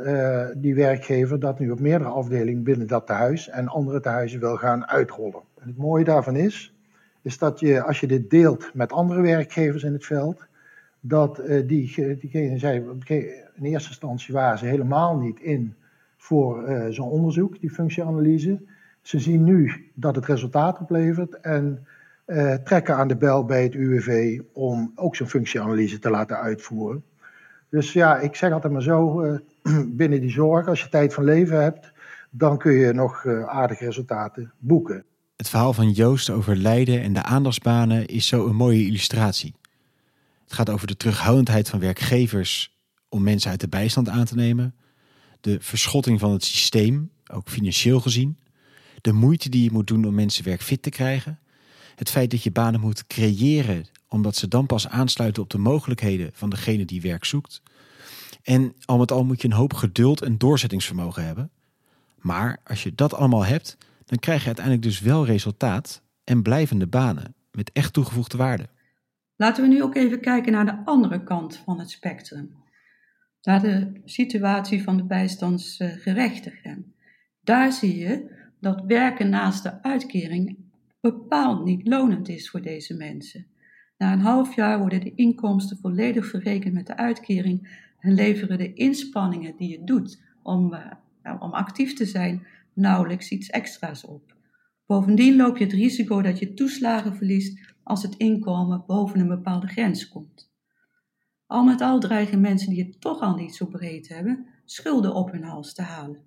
die 0.57 0.75
werkgever 0.75 1.41
dat 1.41 1.59
nu 1.59 1.71
op 1.71 1.81
meerdere 1.81 2.11
afdelingen 2.11 2.63
binnen 2.63 2.87
dat 2.87 3.07
tehuis 3.07 3.49
en 3.49 3.69
andere 3.69 4.01
tehuizen 4.01 4.41
wil 4.41 4.57
gaan 4.57 4.87
uitrollen. 4.87 5.41
En 5.61 5.69
het 5.69 5.77
mooie 5.77 6.05
daarvan 6.05 6.37
is, 6.37 6.75
is 7.23 7.39
dat 7.39 7.61
je 7.61 7.83
als 7.83 8.01
je 8.01 8.07
dit 8.07 8.31
deelt 8.31 8.75
met 8.75 8.93
andere 8.93 9.21
werkgevers 9.21 9.83
in 9.83 9.93
het 9.93 10.05
veld, 10.05 10.47
dat 11.01 11.43
die, 11.67 12.17
diegenen 12.19 12.59
zei, 12.59 12.85
in 13.55 13.65
eerste 13.65 13.89
instantie 13.89 14.35
waren 14.35 14.59
ze 14.59 14.67
helemaal 14.67 15.17
niet 15.19 15.41
in 15.41 15.75
voor 16.17 16.69
uh, 16.69 16.87
zo'n 16.89 17.11
onderzoek, 17.11 17.61
die 17.61 17.71
functieanalyse. 17.71 18.61
Ze 19.03 19.19
zien 19.19 19.45
nu 19.45 19.91
dat 19.95 20.15
het 20.15 20.27
resultaat 20.27 20.81
oplevert 20.81 21.41
en 21.41 21.87
trekken 22.65 22.97
aan 22.97 23.09
de 23.09 23.17
bel 23.17 23.45
bij 23.45 23.63
het 23.63 23.75
UWV 23.75 24.41
om 24.53 24.93
ook 24.95 25.17
zo'n 25.17 25.29
functieanalyse 25.29 25.99
te 25.99 26.11
laten 26.11 26.39
uitvoeren. 26.39 27.05
Dus 27.69 27.93
ja, 27.93 28.19
ik 28.19 28.35
zeg 28.35 28.53
altijd 28.53 28.73
maar 28.73 28.83
zo, 28.83 29.23
binnen 30.01 30.21
die 30.21 30.31
zorg, 30.31 30.69
als 30.69 30.83
je 30.83 30.89
tijd 30.89 31.15
van 31.15 31.25
leven 31.25 31.63
hebt, 31.63 31.93
dan 32.31 32.59
kun 32.59 32.73
je 32.73 32.93
nog 32.93 33.27
aardige 33.47 33.85
resultaten 33.85 34.53
boeken. 34.59 35.05
Het 35.37 35.49
verhaal 35.49 35.73
van 35.73 35.91
Joost 35.91 36.31
over 36.31 36.57
Leiden 36.57 37.03
en 37.03 37.13
de 37.13 37.23
aandachtsbanen 37.23 38.07
is 38.07 38.27
zo 38.27 38.47
een 38.47 38.57
mooie 38.57 38.87
illustratie. 38.87 39.55
Het 40.45 40.53
gaat 40.53 40.71
over 40.71 40.87
de 40.87 40.97
terughoudendheid 40.97 41.69
van 41.69 41.81
werkgevers 41.81 42.79
om 43.09 43.23
mensen 43.23 43.51
uit 43.51 43.61
de 43.61 43.69
bijstand 43.69 44.09
aan 44.09 44.25
te 44.25 44.35
nemen 44.35 44.75
de 45.45 45.57
verschotting 45.61 46.21
van 46.21 46.33
het 46.33 46.45
systeem, 46.45 47.11
ook 47.33 47.49
financieel 47.49 48.01
gezien, 48.01 48.39
de 49.01 49.13
moeite 49.13 49.49
die 49.49 49.63
je 49.63 49.71
moet 49.71 49.87
doen 49.87 50.05
om 50.05 50.15
mensen 50.15 50.45
werkfit 50.45 50.83
te 50.83 50.91
krijgen, 50.91 51.39
het 51.95 52.11
feit 52.11 52.31
dat 52.31 52.43
je 52.43 52.51
banen 52.51 52.81
moet 52.81 53.07
creëren 53.07 53.87
omdat 54.09 54.37
ze 54.37 54.49
dan 54.49 54.67
pas 54.67 54.89
aansluiten 54.89 55.43
op 55.43 55.51
de 55.51 55.59
mogelijkheden 55.59 56.31
van 56.33 56.51
degene 56.51 56.85
die 56.85 57.01
werk 57.01 57.25
zoekt. 57.25 57.63
En 58.45 58.75
al 58.85 58.99
met 58.99 59.13
al 59.13 59.25
moet 59.25 59.43
je 59.43 59.49
een 59.49 59.55
hoop 59.55 59.73
geduld 59.73 60.23
en 60.23 60.39
doorzettingsvermogen 60.39 61.25
hebben. 61.25 61.51
Maar 62.17 62.61
als 62.65 62.83
je 62.83 62.95
dat 62.95 63.15
allemaal 63.15 63.45
hebt, 63.45 63.79
dan 64.05 64.19
krijg 64.19 64.41
je 64.41 64.47
uiteindelijk 64.47 64.85
dus 64.85 65.01
wel 65.01 65.27
resultaat 65.27 66.03
en 66.25 66.43
blijvende 66.43 66.87
banen 66.87 67.35
met 67.51 67.73
echt 67.73 67.93
toegevoegde 67.93 68.37
waarde. 68.37 68.69
Laten 69.37 69.63
we 69.63 69.69
nu 69.69 69.83
ook 69.83 69.95
even 69.95 70.21
kijken 70.21 70.53
naar 70.53 70.67
de 70.67 70.83
andere 70.85 71.23
kant 71.23 71.57
van 71.57 71.79
het 71.79 71.91
spectrum 71.91 72.63
naar 73.45 73.63
de 73.63 74.01
situatie 74.05 74.83
van 74.83 74.97
de 74.97 75.05
bijstandsgerechtigden. 75.05 76.95
Daar 77.41 77.73
zie 77.73 77.99
je 77.99 78.31
dat 78.61 78.85
werken 78.87 79.29
naast 79.29 79.63
de 79.63 79.83
uitkering 79.83 80.57
bepaald 81.01 81.65
niet 81.65 81.87
lonend 81.89 82.29
is 82.29 82.51
voor 82.51 82.63
deze 82.63 82.95
mensen. 82.95 83.47
Na 83.99 84.13
een 84.13 84.21
half 84.21 84.55
jaar 84.55 84.79
worden 84.79 85.01
de 85.01 85.15
inkomsten 85.15 85.79
volledig 85.79 86.27
verrekend 86.27 86.75
met 86.75 86.87
de 86.87 86.97
uitkering 86.97 87.84
en 88.05 88.15
leveren 88.15 88.59
de 88.59 88.73
inspanningen 88.73 89.57
die 89.57 89.69
je 89.69 89.85
doet 89.85 90.23
om, 90.43 90.75
uh, 90.75 91.37
om 91.39 91.53
actief 91.53 91.95
te 91.95 92.07
zijn 92.07 92.47
nauwelijks 92.73 93.31
iets 93.31 93.51
extra's 93.51 94.05
op. 94.05 94.37
Bovendien 94.87 95.37
loop 95.37 95.57
je 95.57 95.65
het 95.65 95.73
risico 95.73 96.23
dat 96.23 96.39
je 96.39 96.55
toeslagen 96.55 97.17
verliest 97.17 97.75
als 97.83 98.03
het 98.03 98.17
inkomen 98.17 98.85
boven 98.87 99.21
een 99.21 99.29
bepaalde 99.29 99.67
grens 99.67 100.09
komt. 100.09 100.53
Al 101.47 101.65
met 101.65 101.81
al 101.81 102.01
dreigen 102.01 102.41
mensen 102.41 102.71
die 102.71 102.85
het 102.85 103.01
toch 103.01 103.21
al 103.21 103.35
niet 103.35 103.55
zo 103.55 103.67
breed 103.67 104.09
hebben, 104.09 104.47
schulden 104.65 105.15
op 105.15 105.33
hun 105.33 105.45
hals 105.45 105.75
te 105.75 105.83
halen. 105.83 106.21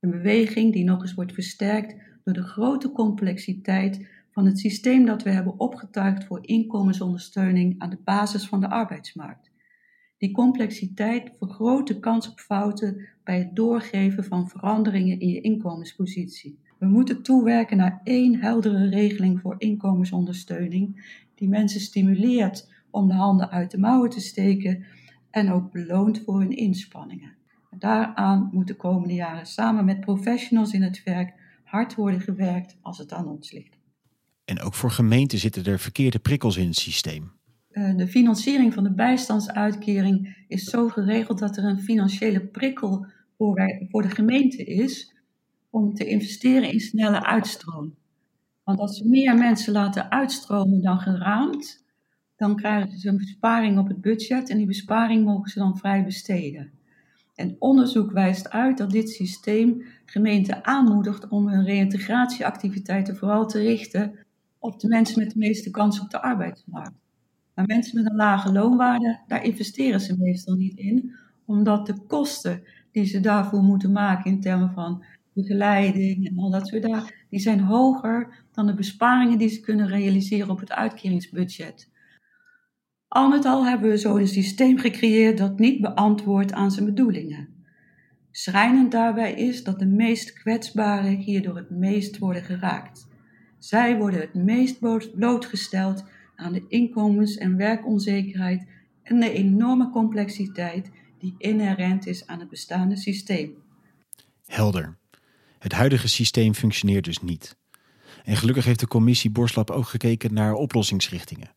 Een 0.00 0.10
beweging 0.10 0.72
die 0.72 0.84
nog 0.84 1.00
eens 1.00 1.14
wordt 1.14 1.32
versterkt 1.32 1.94
door 2.24 2.34
de 2.34 2.42
grote 2.42 2.92
complexiteit 2.92 4.08
van 4.30 4.46
het 4.46 4.58
systeem 4.58 5.04
dat 5.04 5.22
we 5.22 5.30
hebben 5.30 5.58
opgetuigd 5.58 6.24
voor 6.24 6.46
inkomensondersteuning 6.46 7.74
aan 7.78 7.90
de 7.90 8.00
basis 8.04 8.46
van 8.46 8.60
de 8.60 8.68
arbeidsmarkt. 8.68 9.49
Die 10.20 10.30
complexiteit 10.30 11.32
vergroot 11.38 11.86
de 11.86 11.98
kans 11.98 12.28
op 12.28 12.40
fouten 12.40 13.08
bij 13.24 13.38
het 13.38 13.56
doorgeven 13.56 14.24
van 14.24 14.48
veranderingen 14.48 15.20
in 15.20 15.28
je 15.28 15.40
inkomenspositie. 15.40 16.58
We 16.78 16.86
moeten 16.86 17.22
toewerken 17.22 17.76
naar 17.76 18.00
één 18.04 18.40
heldere 18.40 18.88
regeling 18.88 19.40
voor 19.40 19.54
inkomensondersteuning 19.58 21.14
die 21.34 21.48
mensen 21.48 21.80
stimuleert 21.80 22.68
om 22.90 23.08
de 23.08 23.14
handen 23.14 23.50
uit 23.50 23.70
de 23.70 23.78
mouwen 23.78 24.10
te 24.10 24.20
steken 24.20 24.84
en 25.30 25.52
ook 25.52 25.72
beloond 25.72 26.22
voor 26.24 26.38
hun 26.38 26.56
inspanningen. 26.56 27.34
Daaraan 27.70 28.48
moet 28.52 28.66
de 28.66 28.76
komende 28.76 29.14
jaren 29.14 29.46
samen 29.46 29.84
met 29.84 30.00
professionals 30.00 30.72
in 30.72 30.82
het 30.82 31.02
werk 31.02 31.32
hard 31.64 31.94
worden 31.94 32.20
gewerkt 32.20 32.76
als 32.80 32.98
het 32.98 33.12
aan 33.12 33.28
ons 33.28 33.52
ligt. 33.52 33.78
En 34.44 34.60
ook 34.60 34.74
voor 34.74 34.90
gemeenten 34.90 35.38
zitten 35.38 35.64
er 35.64 35.78
verkeerde 35.78 36.18
prikkels 36.18 36.56
in 36.56 36.66
het 36.66 36.76
systeem. 36.76 37.39
Eh, 37.70 37.96
de 37.96 38.08
financiering 38.08 38.74
van 38.74 38.84
de 38.84 38.92
bijstandsuitkering 38.92 40.44
is 40.48 40.64
zo 40.64 40.88
geregeld 40.88 41.38
dat 41.38 41.56
er 41.56 41.64
een 41.64 41.80
financiële 41.80 42.40
prikkel 42.40 43.06
voor, 43.36 44.02
de 44.02 44.10
gemeente 44.10 44.64
is 44.64 45.14
om 45.70 45.94
te 45.94 46.04
investeren 46.04 46.72
in 46.72 46.80
snelle 46.80 47.24
uitstroom. 47.24 47.94
Want 48.64 48.78
als 48.78 48.96
ze 48.96 49.08
meer 49.08 49.34
mensen 49.34 49.72
laten 49.72 50.10
uitstromen 50.10 50.82
dan 50.82 50.98
geraamd, 50.98 51.84
dan 52.36 52.56
krijgen 52.56 52.98
ze 52.98 53.08
een 53.08 53.16
besparing 53.16 53.78
op 53.78 53.88
het 53.88 54.00
budget 54.00 54.50
en 54.50 54.56
die 54.56 54.66
besparing 54.66 55.24
mogen 55.24 55.50
ze 55.50 55.58
dan 55.58 55.78
vrij 55.78 56.04
besteden. 56.04 56.70
En 57.34 57.56
onderzoek 57.58 58.12
wijst 58.12 58.50
uit 58.50 58.78
dat 58.78 58.90
dit 58.90 59.10
systeem 59.10 59.82
gemeenten 60.04 60.64
aanmoedigt 60.64 61.28
om 61.28 61.48
hun 61.48 61.64
reïntegratieactiviteiten 61.64 63.16
vooral 63.16 63.46
te 63.46 63.58
richten 63.58 64.14
op 64.58 64.80
de 64.80 64.88
mensen 64.88 65.18
met 65.18 65.32
de 65.32 65.38
meeste 65.38 65.70
kans 65.70 66.00
op 66.00 66.10
de 66.10 66.22
arbeidsmarkt. 66.22 67.09
Maar 67.60 67.68
mensen 67.68 68.02
met 68.02 68.10
een 68.10 68.16
lage 68.16 68.52
loonwaarde, 68.52 69.18
daar 69.26 69.44
investeren 69.44 70.00
ze 70.00 70.18
meestal 70.18 70.54
niet 70.54 70.76
in, 70.76 71.14
omdat 71.44 71.86
de 71.86 71.94
kosten 72.06 72.62
die 72.92 73.04
ze 73.04 73.20
daarvoor 73.20 73.62
moeten 73.62 73.92
maken 73.92 74.30
in 74.30 74.40
termen 74.40 74.72
van 74.72 75.04
begeleiding 75.32 76.28
en 76.28 76.38
al 76.38 76.50
dat 76.50 76.68
soort 76.68 76.82
dingen, 76.82 77.04
die 77.30 77.40
zijn 77.40 77.60
hoger 77.60 78.44
dan 78.52 78.66
de 78.66 78.74
besparingen 78.74 79.38
die 79.38 79.48
ze 79.48 79.60
kunnen 79.60 79.88
realiseren 79.88 80.50
op 80.50 80.60
het 80.60 80.72
uitkeringsbudget. 80.72 81.90
Al 83.08 83.28
met 83.28 83.44
al 83.44 83.66
hebben 83.66 83.90
we 83.90 83.98
zo 83.98 84.16
een 84.16 84.28
systeem 84.28 84.78
gecreëerd 84.78 85.38
dat 85.38 85.58
niet 85.58 85.80
beantwoordt 85.80 86.52
aan 86.52 86.70
zijn 86.70 86.84
bedoelingen. 86.84 87.48
Schrijnend 88.30 88.92
daarbij 88.92 89.32
is 89.32 89.64
dat 89.64 89.78
de 89.78 89.86
meest 89.86 90.32
kwetsbaren 90.32 91.16
hierdoor 91.16 91.56
het 91.56 91.70
meest 91.70 92.18
worden 92.18 92.42
geraakt. 92.42 93.08
Zij 93.58 93.96
worden 93.96 94.20
het 94.20 94.34
meest 94.34 94.78
blootgesteld 95.14 96.04
aan 96.40 96.52
de 96.52 96.64
inkomens- 96.68 97.36
en 97.36 97.56
werkonzekerheid 97.56 98.66
en 99.02 99.20
de 99.20 99.32
enorme 99.32 99.90
complexiteit 99.90 100.90
die 101.18 101.34
inherent 101.38 102.06
is 102.06 102.26
aan 102.26 102.40
het 102.40 102.48
bestaande 102.48 102.96
systeem. 102.96 103.54
Helder. 104.46 104.98
Het 105.58 105.72
huidige 105.72 106.08
systeem 106.08 106.54
functioneert 106.54 107.04
dus 107.04 107.22
niet. 107.22 107.56
En 108.24 108.36
gelukkig 108.36 108.64
heeft 108.64 108.80
de 108.80 108.86
commissie 108.86 109.30
Borslap 109.30 109.70
ook 109.70 109.86
gekeken 109.86 110.34
naar 110.34 110.54
oplossingsrichtingen. 110.54 111.54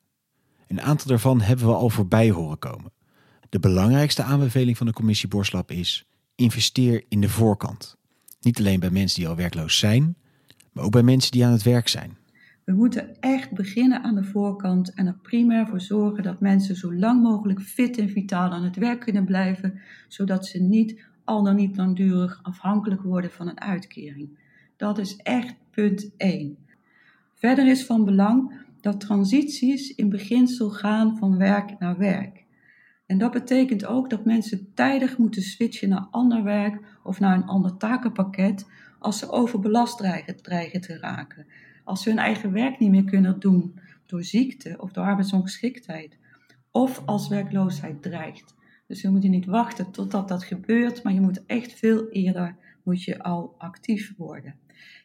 Een 0.67 0.81
aantal 0.81 1.07
daarvan 1.07 1.41
hebben 1.41 1.67
we 1.67 1.73
al 1.73 1.89
voorbij 1.89 2.31
horen 2.31 2.59
komen. 2.59 2.91
De 3.49 3.59
belangrijkste 3.59 4.23
aanbeveling 4.23 4.77
van 4.77 4.87
de 4.87 4.93
commissie 4.93 5.29
Borslap 5.29 5.71
is: 5.71 6.05
investeer 6.35 7.03
in 7.07 7.21
de 7.21 7.29
voorkant. 7.29 7.95
Niet 8.41 8.59
alleen 8.59 8.79
bij 8.79 8.89
mensen 8.89 9.19
die 9.19 9.29
al 9.29 9.35
werkloos 9.35 9.77
zijn, 9.77 10.15
maar 10.71 10.83
ook 10.83 10.91
bij 10.91 11.03
mensen 11.03 11.31
die 11.31 11.45
aan 11.45 11.51
het 11.51 11.63
werk 11.63 11.87
zijn. 11.87 12.17
We 12.65 12.73
moeten 12.73 13.19
echt 13.19 13.51
beginnen 13.51 14.03
aan 14.03 14.15
de 14.15 14.23
voorkant 14.23 14.93
en 14.93 15.07
er 15.07 15.17
primair 15.21 15.67
voor 15.67 15.81
zorgen 15.81 16.23
dat 16.23 16.39
mensen 16.39 16.75
zo 16.75 16.93
lang 16.93 17.21
mogelijk 17.21 17.61
fit 17.61 17.97
en 17.97 18.09
vitaal 18.09 18.51
aan 18.51 18.63
het 18.63 18.75
werk 18.75 18.99
kunnen 18.99 19.25
blijven, 19.25 19.79
zodat 20.07 20.45
ze 20.45 20.61
niet 20.61 21.05
al 21.23 21.43
dan 21.43 21.55
niet 21.55 21.77
langdurig 21.77 22.39
afhankelijk 22.43 23.01
worden 23.01 23.31
van 23.31 23.47
een 23.47 23.61
uitkering. 23.61 24.37
Dat 24.77 24.97
is 24.97 25.15
echt 25.15 25.55
punt 25.69 26.11
1. 26.17 26.57
Verder 27.33 27.67
is 27.67 27.85
van 27.85 28.05
belang 28.05 28.53
dat 28.81 28.99
transities 28.99 29.95
in 29.95 30.09
beginsel 30.09 30.69
gaan 30.69 31.17
van 31.17 31.37
werk 31.37 31.79
naar 31.79 31.97
werk. 31.97 32.43
En 33.05 33.17
dat 33.17 33.31
betekent 33.31 33.85
ook 33.85 34.09
dat 34.09 34.25
mensen 34.25 34.73
tijdig 34.73 35.17
moeten 35.17 35.41
switchen 35.41 35.89
naar 35.89 36.07
ander 36.11 36.43
werk 36.43 36.79
of 37.03 37.19
naar 37.19 37.35
een 37.35 37.45
ander 37.45 37.77
takenpakket 37.77 38.65
als 38.99 39.19
ze 39.19 39.31
overbelast 39.31 39.97
dreigen, 39.97 40.41
dreigen 40.41 40.81
te 40.81 40.97
raken. 40.97 41.45
Als 41.83 42.03
ze 42.03 42.09
hun 42.09 42.17
eigen 42.17 42.51
werk 42.51 42.79
niet 42.79 42.89
meer 42.89 43.03
kunnen 43.03 43.39
doen 43.39 43.79
door 44.05 44.23
ziekte 44.23 44.75
of 44.77 44.91
door 44.91 45.03
arbeidsongeschiktheid. 45.03 46.17
Of 46.71 47.01
als 47.05 47.27
werkloosheid 47.27 48.01
dreigt. 48.01 48.55
Dus 48.87 49.01
je 49.01 49.09
moet 49.09 49.23
niet 49.23 49.45
wachten 49.45 49.91
totdat 49.91 50.27
dat 50.27 50.43
gebeurt, 50.43 51.03
maar 51.03 51.13
je 51.13 51.21
moet 51.21 51.45
echt 51.45 51.73
veel 51.73 52.09
eerder 52.09 52.55
moet 52.83 53.03
je 53.03 53.23
al 53.23 53.55
actief 53.57 54.13
worden. 54.17 54.55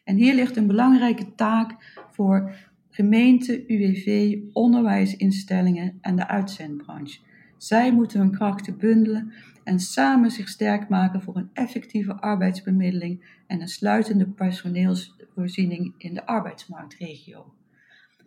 En 0.03 0.15
hier 0.15 0.35
ligt 0.35 0.57
een 0.57 0.67
belangrijke 0.67 1.35
taak 1.35 1.97
voor 2.11 2.55
gemeenten, 2.89 3.63
UWV, 3.67 4.37
onderwijsinstellingen 4.53 5.97
en 6.01 6.15
de 6.15 6.27
uitzendbranche. 6.27 7.19
Zij 7.57 7.93
moeten 7.93 8.19
hun 8.19 8.31
krachten 8.31 8.77
bundelen 8.77 9.33
en 9.69 9.79
samen 9.79 10.31
zich 10.31 10.49
sterk 10.49 10.89
maken 10.89 11.21
voor 11.21 11.35
een 11.35 11.49
effectieve 11.53 12.13
arbeidsbemiddeling 12.13 13.41
en 13.47 13.61
een 13.61 13.67
sluitende 13.67 14.27
personeelsvoorziening 14.27 15.93
in 15.97 16.13
de 16.13 16.25
arbeidsmarktregio. 16.25 17.53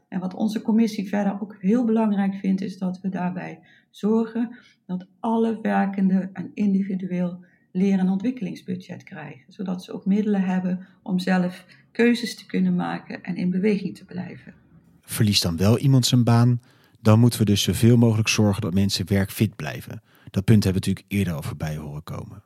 En 0.09 0.21
wat 0.21 0.35
onze 0.35 0.63
commissie 0.63 1.09
verder 1.09 1.41
ook 1.41 1.57
heel 1.61 1.85
belangrijk 1.85 2.35
vindt, 2.35 2.61
is 2.61 2.79
dat 2.79 3.01
we 3.01 3.09
daarbij 3.09 3.61
zorgen 3.91 4.57
dat 4.87 5.07
alle 5.21 5.59
werkenden 5.63 6.31
een 6.33 6.51
individueel 6.55 7.45
leren- 7.73 7.99
en 7.99 8.09
ontwikkelingsbudget 8.09 9.03
krijgen, 9.03 9.53
zodat 9.53 9.85
ze 9.85 9.93
ook 9.93 10.07
middelen 10.07 10.43
hebben 10.43 10.87
om 11.03 11.19
zelf 11.19 11.67
keuzes 11.93 12.37
te 12.37 12.47
kunnen 12.47 12.75
maken 12.75 13.23
en 13.23 13.37
in 13.37 13.51
beweging 13.51 13.97
te 13.97 14.05
blijven. 14.05 14.55
Verliest 15.01 15.43
dan 15.43 15.57
wel 15.57 15.79
iemand 15.79 16.07
zijn 16.07 16.25
baan, 16.25 16.61
dan 17.01 17.19
moeten 17.19 17.39
we 17.39 17.45
dus 17.45 17.63
zoveel 17.63 17.97
mogelijk 17.97 18.29
zorgen 18.29 18.63
dat 18.63 18.75
mensen 18.75 19.09
werkfit 19.09 19.57
blijven. 19.57 20.03
Dat 20.33 20.45
punt 20.45 20.65
hebben 20.65 20.83
we 20.83 20.89
natuurlijk 20.89 21.15
eerder 21.15 21.35
al 21.35 21.43
voorbij 21.43 21.77
horen 21.77 22.03
komen. 22.03 22.45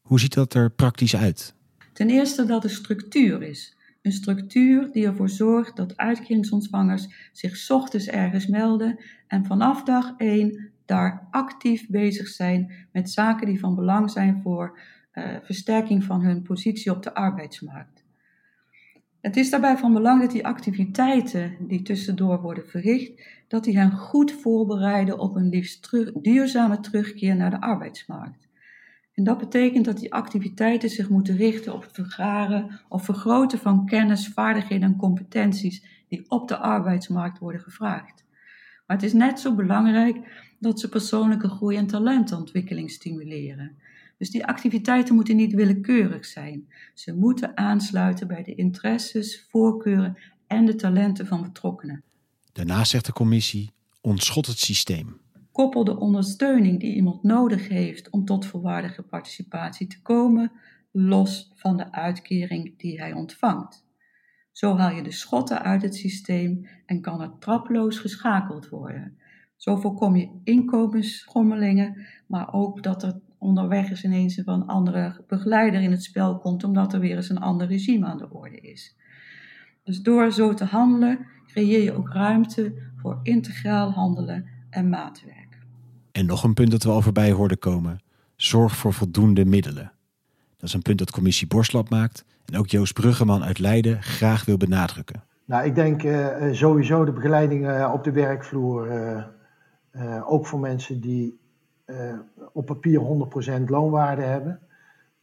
Hoe 0.00 0.20
ziet 0.20 0.34
dat 0.34 0.54
er 0.54 0.70
praktisch 0.70 1.16
uit? 1.16 1.54
Ten 1.92 2.10
eerste 2.10 2.44
dat 2.44 2.64
er 2.64 2.70
structuur 2.70 3.42
is. 3.42 3.76
Een 4.02 4.12
structuur 4.12 4.92
die 4.92 5.06
ervoor 5.06 5.28
zorgt 5.28 5.76
dat 5.76 5.96
uitkeringsontvangers 5.96 7.30
zich 7.32 7.70
ochtends 7.70 8.06
ergens 8.06 8.46
melden 8.46 8.98
en 9.26 9.44
vanaf 9.44 9.82
dag 9.82 10.14
1 10.16 10.70
daar 10.84 11.28
actief 11.30 11.88
bezig 11.88 12.28
zijn 12.28 12.88
met 12.92 13.10
zaken 13.10 13.46
die 13.46 13.60
van 13.60 13.74
belang 13.74 14.10
zijn 14.10 14.40
voor 14.42 14.78
uh, 15.12 15.36
versterking 15.42 16.04
van 16.04 16.22
hun 16.22 16.42
positie 16.42 16.92
op 16.92 17.02
de 17.02 17.14
arbeidsmarkt. 17.14 17.95
Het 19.26 19.36
is 19.36 19.50
daarbij 19.50 19.76
van 19.76 19.92
belang 19.92 20.20
dat 20.20 20.30
die 20.30 20.46
activiteiten 20.46 21.56
die 21.60 21.82
tussendoor 21.82 22.40
worden 22.40 22.66
verricht, 22.66 23.22
dat 23.48 23.64
die 23.64 23.78
hen 23.78 23.90
goed 23.90 24.32
voorbereiden 24.32 25.18
op 25.18 25.36
een 25.36 25.48
liefst 25.48 25.90
duurzame 26.22 26.80
terugkeer 26.80 27.36
naar 27.36 27.50
de 27.50 27.60
arbeidsmarkt. 27.60 28.48
En 29.14 29.24
dat 29.24 29.38
betekent 29.38 29.84
dat 29.84 29.98
die 29.98 30.12
activiteiten 30.12 30.90
zich 30.90 31.08
moeten 31.08 31.36
richten 31.36 31.74
op 31.74 31.82
het 31.82 31.92
vergaren 31.92 32.80
of 32.88 33.04
vergroten 33.04 33.58
van 33.58 33.86
kennis, 33.86 34.28
vaardigheden 34.28 34.88
en 34.88 34.96
competenties 34.96 36.04
die 36.08 36.24
op 36.28 36.48
de 36.48 36.56
arbeidsmarkt 36.56 37.38
worden 37.38 37.60
gevraagd. 37.60 38.24
Maar 38.86 38.96
het 38.96 39.06
is 39.06 39.12
net 39.12 39.40
zo 39.40 39.54
belangrijk 39.54 40.16
dat 40.58 40.80
ze 40.80 40.88
persoonlijke 40.88 41.48
groei 41.48 41.76
en 41.76 41.86
talentontwikkeling 41.86 42.90
stimuleren. 42.90 43.76
Dus 44.18 44.30
die 44.30 44.46
activiteiten 44.46 45.14
moeten 45.14 45.36
niet 45.36 45.54
willekeurig 45.54 46.24
zijn. 46.24 46.68
Ze 46.94 47.14
moeten 47.14 47.56
aansluiten 47.56 48.26
bij 48.26 48.42
de 48.42 48.54
interesses, 48.54 49.46
voorkeuren 49.50 50.18
en 50.46 50.64
de 50.64 50.74
talenten 50.74 51.26
van 51.26 51.42
betrokkenen. 51.42 52.02
Daarnaast 52.52 52.90
zegt 52.90 53.06
de 53.06 53.12
commissie: 53.12 53.70
ontschot 54.00 54.46
het 54.46 54.58
systeem. 54.58 55.20
Koppel 55.52 55.84
de 55.84 55.98
ondersteuning 55.98 56.80
die 56.80 56.94
iemand 56.94 57.22
nodig 57.22 57.68
heeft 57.68 58.10
om 58.10 58.24
tot 58.24 58.46
volwaardige 58.46 59.02
participatie 59.02 59.86
te 59.86 60.02
komen, 60.02 60.52
los 60.90 61.52
van 61.54 61.76
de 61.76 61.92
uitkering 61.92 62.78
die 62.78 63.00
hij 63.00 63.12
ontvangt. 63.12 63.84
Zo 64.52 64.76
haal 64.76 64.90
je 64.90 65.02
de 65.02 65.12
schotten 65.12 65.62
uit 65.62 65.82
het 65.82 65.94
systeem 65.94 66.68
en 66.86 67.00
kan 67.00 67.20
er 67.20 67.32
traploos 67.38 67.98
geschakeld 67.98 68.68
worden. 68.68 69.18
Zo 69.56 69.76
voorkom 69.76 70.16
je 70.16 70.40
inkomensschommelingen, 70.44 72.06
maar 72.26 72.52
ook 72.52 72.82
dat 72.82 73.02
er 73.02 73.20
onderweg 73.38 73.90
eens 73.90 74.04
ineens 74.04 74.36
een 74.44 74.66
andere 74.66 75.24
begeleider 75.26 75.80
in 75.80 75.90
het 75.90 76.02
spel 76.02 76.38
komt, 76.38 76.64
omdat 76.64 76.92
er 76.92 77.00
weer 77.00 77.16
eens 77.16 77.28
een 77.28 77.38
ander 77.38 77.66
regime 77.66 78.06
aan 78.06 78.18
de 78.18 78.30
orde 78.30 78.60
is. 78.60 78.96
Dus 79.84 80.02
door 80.02 80.32
zo 80.32 80.54
te 80.54 80.64
handelen 80.64 81.26
creëer 81.46 81.82
je 81.82 81.96
ook 81.96 82.12
ruimte 82.12 82.74
voor 82.96 83.20
integraal 83.22 83.90
handelen 83.90 84.46
en 84.70 84.88
maatwerk. 84.88 85.58
En 86.12 86.26
nog 86.26 86.44
een 86.44 86.54
punt 86.54 86.70
dat 86.70 86.82
we 86.82 86.90
al 86.90 87.02
voorbij 87.02 87.32
hoorden 87.32 87.58
komen: 87.58 88.00
zorg 88.36 88.76
voor 88.76 88.92
voldoende 88.92 89.44
middelen. 89.44 89.92
Dat 90.56 90.68
is 90.68 90.74
een 90.74 90.82
punt 90.82 90.98
dat 90.98 91.10
commissie 91.10 91.46
Borslap 91.46 91.88
maakt 91.88 92.24
en 92.44 92.58
ook 92.58 92.66
Joost 92.66 92.92
Bruggeman 92.92 93.44
uit 93.44 93.58
Leiden 93.58 94.02
graag 94.02 94.44
wil 94.44 94.56
benadrukken. 94.56 95.22
Nou, 95.44 95.64
ik 95.64 95.74
denk 95.74 96.02
uh, 96.02 96.52
sowieso 96.52 97.04
de 97.04 97.12
begeleiding 97.12 97.66
uh, 97.66 97.90
op 97.94 98.04
de 98.04 98.12
werkvloer, 98.12 98.90
uh, 99.92 100.32
ook 100.32 100.46
voor 100.46 100.60
mensen 100.60 101.00
die 101.00 101.40
op 102.52 102.66
papier 102.66 103.00
100% 103.60 103.64
loonwaarde 103.66 104.22
hebben, 104.22 104.60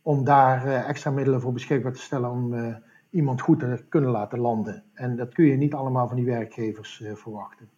om 0.01 0.23
daar 0.23 0.65
extra 0.65 1.11
middelen 1.11 1.41
voor 1.41 1.53
beschikbaar 1.53 1.93
te 1.93 1.99
stellen 1.99 2.31
om 2.31 2.75
iemand 3.09 3.41
goed 3.41 3.59
te 3.59 3.83
kunnen 3.89 4.09
laten 4.09 4.39
landen. 4.39 4.83
En 4.93 5.15
dat 5.15 5.33
kun 5.33 5.45
je 5.45 5.57
niet 5.57 5.73
allemaal 5.73 6.07
van 6.07 6.15
die 6.15 6.25
werkgevers 6.25 7.03
verwachten. 7.13 7.69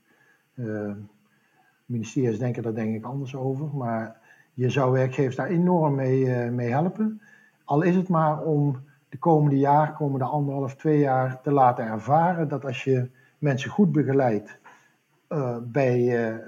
ministeries 1.85 2.39
denken 2.39 2.63
daar 2.63 2.73
denk 2.73 2.95
ik 2.95 3.05
anders 3.05 3.35
over, 3.35 3.75
maar 3.75 4.17
je 4.53 4.69
zou 4.69 4.91
werkgevers 4.91 5.35
daar 5.35 5.47
enorm 5.47 5.95
mee, 5.95 6.51
mee 6.51 6.69
helpen. 6.69 7.21
Al 7.63 7.81
is 7.81 7.95
het 7.95 8.09
maar 8.09 8.41
om 8.41 8.83
de 9.09 9.17
komende 9.17 9.57
jaar, 9.57 9.93
komende 9.93 10.25
anderhalf, 10.25 10.75
twee 10.75 10.99
jaar 10.99 11.41
te 11.41 11.51
laten 11.51 11.85
ervaren 11.85 12.47
dat 12.47 12.65
als 12.65 12.83
je 12.83 13.09
mensen 13.37 13.69
goed 13.69 13.91
begeleidt 13.91 14.59
bij, 15.61 16.41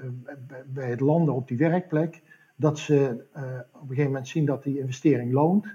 bij 0.66 0.90
het 0.90 1.00
landen 1.00 1.34
op 1.34 1.48
die 1.48 1.58
werkplek, 1.58 2.22
dat 2.58 2.78
ze 2.78 2.94
uh, 3.36 3.42
op 3.72 3.80
een 3.80 3.88
gegeven 3.88 4.04
moment 4.04 4.28
zien 4.28 4.44
dat 4.44 4.62
die 4.62 4.78
investering 4.78 5.32
loont 5.32 5.66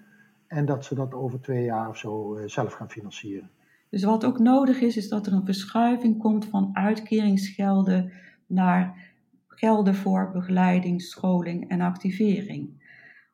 En 0.47 0.65
dat 0.65 0.85
ze 0.85 0.95
dat 0.95 1.13
over 1.13 1.41
twee 1.41 1.63
jaar 1.63 1.89
of 1.89 1.97
zo 1.97 2.35
eh, 2.35 2.47
zelf 2.47 2.73
gaan 2.73 2.89
financieren. 2.89 3.49
Dus 3.89 4.03
wat 4.03 4.25
ook 4.25 4.39
nodig 4.39 4.81
is, 4.81 4.97
is 4.97 5.09
dat 5.09 5.27
er 5.27 5.33
een 5.33 5.45
verschuiving 5.45 6.17
komt 6.17 6.45
van 6.45 6.69
uitkeringsgelden 6.73 8.11
naar 8.47 9.11
gelden 9.47 9.95
voor 9.95 10.31
begeleiding, 10.33 11.01
scholing 11.01 11.69
en 11.69 11.81
activering. 11.81 12.69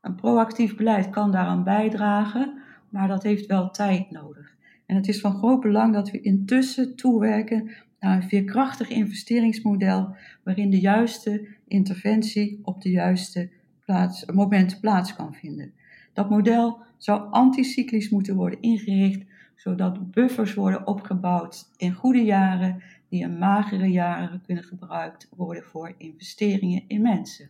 Een 0.02 0.16
proactief 0.16 0.76
beleid 0.76 1.10
kan 1.10 1.32
daaraan 1.32 1.64
bijdragen, 1.64 2.62
maar 2.90 3.08
dat 3.08 3.24
heeft 3.24 3.46
wel 3.46 3.70
tijd 3.70 4.12
nodig. 4.12 4.56
En 4.86 4.96
het 4.96 5.08
is 5.08 5.20
van 5.22 5.36
groot 5.36 5.60
belang 5.60 5.94
dat 5.94 6.12
we 6.12 6.22
intussen 6.22 6.96
toewerken 6.96 7.70
naar 8.00 8.16
een 8.16 8.30
veerkrachtig 8.30 8.90
investeringsmodel 8.90 10.16
waarin 10.44 10.70
de 10.70 10.80
juiste 10.80 11.48
interventie 11.68 12.60
op 12.64 12.82
de 12.82 12.90
juiste 12.90 13.50
plaats, 13.86 14.26
moment 14.26 14.80
plaats 14.80 15.16
kan 15.16 15.34
vinden. 15.34 15.74
Dat 16.14 16.30
model 16.30 16.82
zou 16.98 17.32
anticyclisch 17.32 18.10
moeten 18.10 18.36
worden 18.36 18.62
ingericht, 18.62 19.22
zodat 19.56 20.12
buffers 20.12 20.54
worden 20.54 20.88
opgebouwd 20.88 21.70
in 21.78 21.94
goede 21.94 22.24
jaren 22.24 22.84
die 23.10 23.22
in 23.22 23.38
magere 23.38 23.88
jaren 23.88 24.42
kunnen 24.46 24.64
gebruikt 24.64 25.28
worden 25.36 25.64
voor 25.64 25.94
investeringen 25.98 26.84
in 26.88 27.02
mensen. 27.02 27.50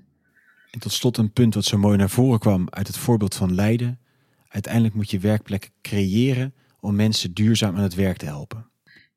En 0.72 0.80
tot 0.80 0.92
slot 0.92 1.18
een 1.18 1.32
punt 1.32 1.54
wat 1.54 1.66
zo 1.66 1.78
mooi 1.78 1.98
naar 1.98 2.10
voren 2.10 2.40
kwam 2.40 2.68
uit 2.70 2.88
het 2.88 2.98
voorbeeld 2.98 3.36
van 3.36 3.54
Leiden. 3.54 4.00
Uiteindelijk 4.48 4.94
moet 4.94 5.12
je 5.12 5.20
werkplekken 5.20 5.72
creëren 5.82 6.54
om 6.80 6.96
mensen 6.96 7.34
duurzaam 7.34 7.76
aan 7.76 7.84
het 7.84 7.96
werk 7.96 8.18
te 8.18 8.26
helpen. 8.26 8.70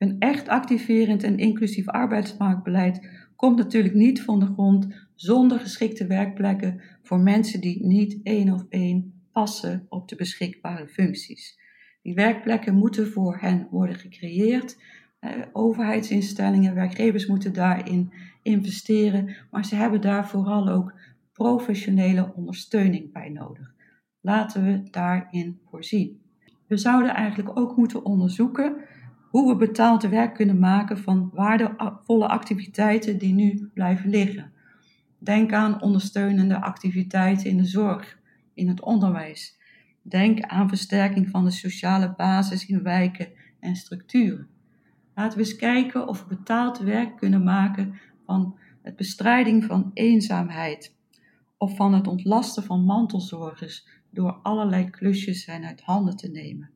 Een 0.03 0.17
echt 0.19 0.49
activerend 0.49 1.23
en 1.23 1.38
inclusief 1.38 1.88
arbeidsmarktbeleid 1.88 3.09
komt 3.37 3.57
natuurlijk 3.57 3.95
niet 3.95 4.23
van 4.23 4.41
de 4.41 4.47
grond 4.47 4.87
zonder 5.15 5.59
geschikte 5.61 6.07
werkplekken 6.07 6.81
voor 7.03 7.21
mensen 7.21 7.61
die 7.61 7.87
niet 7.87 8.21
één 8.23 8.53
of 8.53 8.67
één 8.69 9.23
passen 9.33 9.87
op 9.88 10.09
de 10.09 10.17
beschikbare 10.17 10.88
functies. 10.88 11.59
Die 12.03 12.15
werkplekken 12.15 12.75
moeten 12.75 13.09
voor 13.09 13.38
hen 13.41 13.69
worden 13.71 13.97
gecreëerd. 13.97 14.83
Eh, 15.19 15.31
overheidsinstellingen, 15.53 16.75
werkgevers 16.75 17.27
moeten 17.27 17.53
daarin 17.53 18.12
investeren, 18.43 19.37
maar 19.51 19.65
ze 19.65 19.75
hebben 19.75 20.01
daar 20.01 20.29
vooral 20.29 20.69
ook 20.69 20.95
professionele 21.33 22.33
ondersteuning 22.35 23.12
bij 23.12 23.29
nodig. 23.29 23.75
Laten 24.21 24.65
we 24.65 24.83
daarin 24.91 25.61
voorzien. 25.71 26.21
We 26.67 26.77
zouden 26.77 27.15
eigenlijk 27.15 27.59
ook 27.59 27.77
moeten 27.77 28.05
onderzoeken 28.05 28.77
hoe 29.33 29.49
we 29.49 29.57
betaald 29.57 30.03
werk 30.03 30.35
kunnen 30.35 30.59
maken 30.59 30.99
van 30.99 31.31
waardevolle 31.33 32.29
activiteiten 32.29 33.18
die 33.18 33.35
nu 33.35 33.71
blijven 33.75 34.11
liggen. 34.11 34.53
Denk 35.18 35.53
aan 35.53 35.83
ondersteunende 35.83 36.61
activiteiten 36.61 37.51
in 37.51 37.57
de 37.57 37.64
zorg, 37.64 38.18
in 38.55 38.68
het 38.68 38.81
onderwijs. 38.81 39.59
Denk 40.03 40.40
aan 40.40 40.68
versterking 40.68 41.29
van 41.29 41.45
de 41.45 41.51
sociale 41.51 42.14
basis 42.16 42.66
in 42.66 42.83
wijken 42.83 43.29
en 43.61 43.77
structuren. 43.77 44.49
Laten 45.14 45.38
we 45.38 45.45
eens 45.45 45.57
kijken 45.57 46.09
of 46.09 46.23
we 46.23 46.37
betaald 46.37 46.79
werk 46.79 47.16
kunnen 47.16 47.45
maken 47.45 48.01
van 48.27 48.59
het 48.83 48.97
bestrijding 48.97 49.64
van 49.64 49.90
eenzaamheid 49.95 50.95
of 51.57 51.77
van 51.77 51.95
het 51.95 52.07
ontlasten 52.07 52.62
van 52.62 52.85
mantelzorgers 52.85 53.87
door 54.11 54.33
allerlei 54.42 54.90
klusjes 54.90 55.45
zijn 55.45 55.64
uit 55.64 55.81
handen 55.81 56.16
te 56.16 56.29
nemen. 56.29 56.71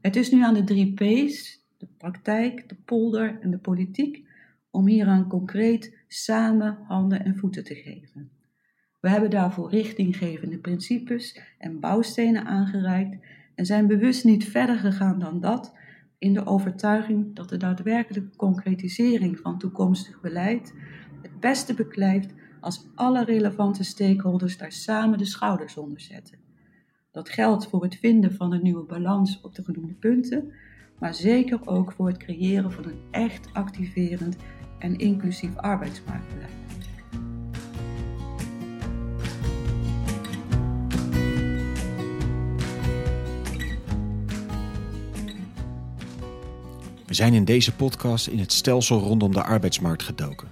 Het 0.00 0.16
is 0.16 0.30
nu 0.30 0.42
aan 0.42 0.54
de 0.54 0.64
drie 0.64 0.94
P's, 0.94 1.63
de 1.86 1.94
praktijk, 1.98 2.68
de 2.68 2.76
polder 2.84 3.38
en 3.40 3.50
de 3.50 3.58
politiek, 3.58 4.26
om 4.70 4.86
hieraan 4.86 5.28
concreet 5.28 5.96
samen 6.08 6.78
handen 6.82 7.24
en 7.24 7.36
voeten 7.36 7.64
te 7.64 7.74
geven. 7.74 8.30
We 9.00 9.08
hebben 9.08 9.30
daarvoor 9.30 9.70
richtinggevende 9.70 10.58
principes 10.58 11.40
en 11.58 11.80
bouwstenen 11.80 12.44
aangereikt 12.44 13.16
en 13.54 13.66
zijn 13.66 13.86
bewust 13.86 14.24
niet 14.24 14.44
verder 14.44 14.76
gegaan 14.76 15.18
dan 15.18 15.40
dat, 15.40 15.74
in 16.18 16.34
de 16.34 16.46
overtuiging 16.46 17.34
dat 17.34 17.48
de 17.48 17.56
daadwerkelijke 17.56 18.36
concretisering 18.36 19.38
van 19.38 19.58
toekomstig 19.58 20.20
beleid 20.20 20.74
het 21.22 21.40
beste 21.40 21.74
beklijft 21.74 22.34
als 22.60 22.86
alle 22.94 23.24
relevante 23.24 23.84
stakeholders 23.84 24.58
daar 24.58 24.72
samen 24.72 25.18
de 25.18 25.24
schouders 25.24 25.76
onder 25.76 26.00
zetten. 26.00 26.38
Dat 27.10 27.28
geldt 27.28 27.66
voor 27.66 27.82
het 27.82 27.96
vinden 27.96 28.34
van 28.34 28.52
een 28.52 28.62
nieuwe 28.62 28.84
balans 28.84 29.40
op 29.40 29.54
de 29.54 29.64
genoemde 29.64 29.94
punten, 29.94 30.52
maar 30.98 31.14
zeker 31.14 31.58
ook 31.64 31.92
voor 31.92 32.06
het 32.06 32.16
creëren 32.16 32.72
van 32.72 32.84
een 32.84 33.00
echt 33.10 33.48
activerend 33.52 34.36
en 34.78 34.98
inclusief 34.98 35.56
arbeidsmarktbeleid. 35.56 36.52
We 47.06 47.20
zijn 47.20 47.34
in 47.34 47.44
deze 47.44 47.74
podcast 47.74 48.26
in 48.26 48.38
het 48.38 48.52
stelsel 48.52 48.98
rondom 48.98 49.32
de 49.32 49.42
arbeidsmarkt 49.42 50.02
gedoken. 50.02 50.48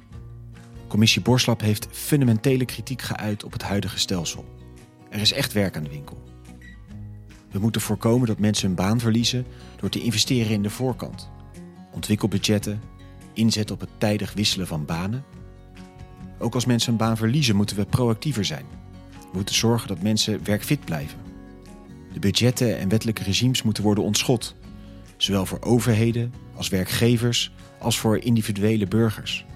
Commissie 0.88 1.22
Borslap 1.22 1.60
heeft 1.60 1.88
fundamentele 1.90 2.64
kritiek 2.64 3.02
geuit 3.02 3.44
op 3.44 3.52
het 3.52 3.62
huidige 3.62 3.98
stelsel. 3.98 4.44
Er 5.08 5.20
is 5.20 5.32
echt 5.32 5.52
werk 5.52 5.76
aan 5.76 5.84
de 5.84 5.90
winkel. 5.90 6.31
We 7.52 7.58
moeten 7.58 7.80
voorkomen 7.80 8.26
dat 8.26 8.38
mensen 8.38 8.66
hun 8.66 8.76
baan 8.76 9.00
verliezen 9.00 9.46
door 9.76 9.88
te 9.88 10.02
investeren 10.02 10.52
in 10.52 10.62
de 10.62 10.70
voorkant. 10.70 11.30
Ontwikkelbudgetten, 11.92 12.82
inzet 13.32 13.70
op 13.70 13.80
het 13.80 13.90
tijdig 13.98 14.32
wisselen 14.32 14.66
van 14.66 14.84
banen. 14.84 15.24
Ook 16.38 16.54
als 16.54 16.64
mensen 16.64 16.92
een 16.92 16.98
baan 16.98 17.16
verliezen 17.16 17.56
moeten 17.56 17.76
we 17.76 17.84
proactiever 17.84 18.44
zijn. 18.44 18.64
We 19.10 19.28
moeten 19.32 19.54
zorgen 19.54 19.88
dat 19.88 20.02
mensen 20.02 20.44
werkfit 20.44 20.84
blijven. 20.84 21.18
De 22.12 22.18
budgetten 22.18 22.78
en 22.78 22.88
wettelijke 22.88 23.22
regimes 23.22 23.62
moeten 23.62 23.82
worden 23.82 24.04
ontschot, 24.04 24.56
zowel 25.16 25.46
voor 25.46 25.60
overheden 25.60 26.32
als 26.54 26.68
werkgevers 26.68 27.52
als 27.78 27.98
voor 27.98 28.18
individuele 28.18 28.86
burgers. 28.86 29.46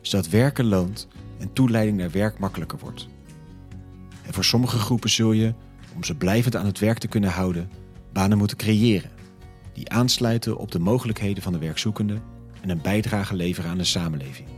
Zodat 0.00 0.28
werken 0.28 0.64
loont 0.64 1.08
en 1.38 1.52
toeleiding 1.52 1.96
naar 1.96 2.10
werk 2.10 2.38
makkelijker 2.38 2.78
wordt. 2.78 3.08
En 4.22 4.34
voor 4.34 4.44
sommige 4.44 4.78
groepen 4.78 5.10
zul 5.10 5.32
je, 5.32 5.54
om 5.94 6.04
ze 6.04 6.14
blijvend 6.14 6.56
aan 6.56 6.66
het 6.66 6.78
werk 6.78 6.98
te 6.98 7.08
kunnen 7.08 7.30
houden, 7.30 7.70
banen 8.12 8.38
moeten 8.38 8.56
creëren 8.56 9.10
die 9.72 9.90
aansluiten 9.90 10.58
op 10.58 10.70
de 10.72 10.78
mogelijkheden 10.78 11.42
van 11.42 11.52
de 11.52 11.58
werkzoekende 11.58 12.20
en 12.60 12.68
een 12.68 12.82
bijdrage 12.82 13.34
leveren 13.34 13.70
aan 13.70 13.78
de 13.78 13.84
samenleving. 13.84 14.48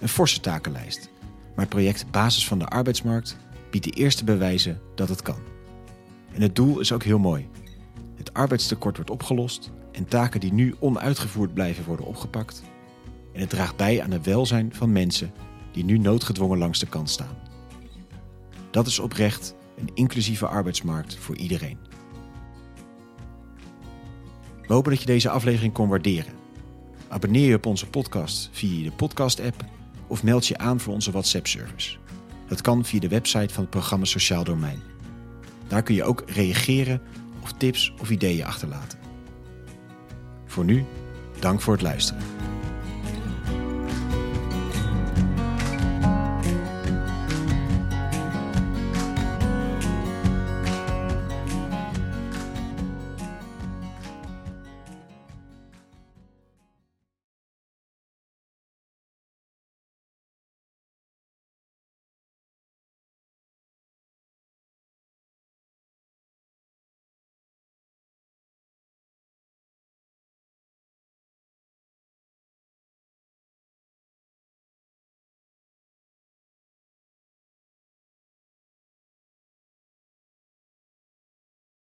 Een 0.00 0.08
forse 0.08 0.40
takenlijst, 0.40 1.10
maar 1.22 1.64
het 1.64 1.68
project 1.68 2.10
Basis 2.10 2.46
van 2.46 2.58
de 2.58 2.66
arbeidsmarkt 2.66 3.36
biedt 3.70 3.84
de 3.84 3.90
eerste 3.90 4.24
bewijzen 4.24 4.80
dat 4.94 5.08
het 5.08 5.22
kan. 5.22 5.38
En 6.32 6.42
het 6.42 6.56
doel 6.56 6.80
is 6.80 6.92
ook 6.92 7.02
heel 7.02 7.18
mooi. 7.18 7.48
Het 8.16 8.34
arbeidstekort 8.34 8.96
wordt 8.96 9.10
opgelost 9.10 9.70
en 9.92 10.08
taken 10.08 10.40
die 10.40 10.52
nu 10.52 10.74
onuitgevoerd 10.78 11.54
blijven 11.54 11.84
worden 11.84 12.06
opgepakt. 12.06 12.62
En 13.32 13.40
het 13.40 13.50
draagt 13.50 13.76
bij 13.76 14.02
aan 14.02 14.10
het 14.10 14.26
welzijn 14.26 14.74
van 14.74 14.92
mensen 14.92 15.32
die 15.72 15.84
nu 15.84 15.98
noodgedwongen 15.98 16.58
langs 16.58 16.78
de 16.78 16.86
kant 16.86 17.10
staan. 17.10 17.38
Dat 18.70 18.86
is 18.86 18.98
oprecht 18.98 19.54
een 19.78 19.90
inclusieve 19.94 20.46
arbeidsmarkt 20.46 21.16
voor 21.16 21.36
iedereen. 21.36 21.78
We 24.66 24.74
hopen 24.74 24.90
dat 24.90 25.00
je 25.00 25.06
deze 25.06 25.30
aflevering 25.30 25.72
kon 25.72 25.88
waarderen. 25.88 26.32
Abonneer 27.08 27.48
je 27.48 27.54
op 27.54 27.66
onze 27.66 27.86
podcast 27.86 28.48
via 28.52 28.84
de 28.84 28.96
podcast-app 28.96 29.64
of 30.06 30.22
meld 30.22 30.46
je 30.46 30.58
aan 30.58 30.80
voor 30.80 30.94
onze 30.94 31.10
WhatsApp-service. 31.10 31.96
Dat 32.48 32.60
kan 32.60 32.84
via 32.84 33.00
de 33.00 33.08
website 33.08 33.54
van 33.54 33.62
het 33.62 33.70
programma 33.70 34.04
Sociaal 34.04 34.44
Domein. 34.44 34.82
Daar 35.66 35.82
kun 35.82 35.94
je 35.94 36.04
ook 36.04 36.22
reageren 36.26 37.00
of 37.42 37.52
tips 37.52 37.92
of 38.00 38.10
ideeën 38.10 38.44
achterlaten. 38.44 38.98
Voor 40.46 40.64
nu, 40.64 40.84
dank 41.38 41.60
voor 41.60 41.72
het 41.72 41.82
luisteren. 41.82 42.22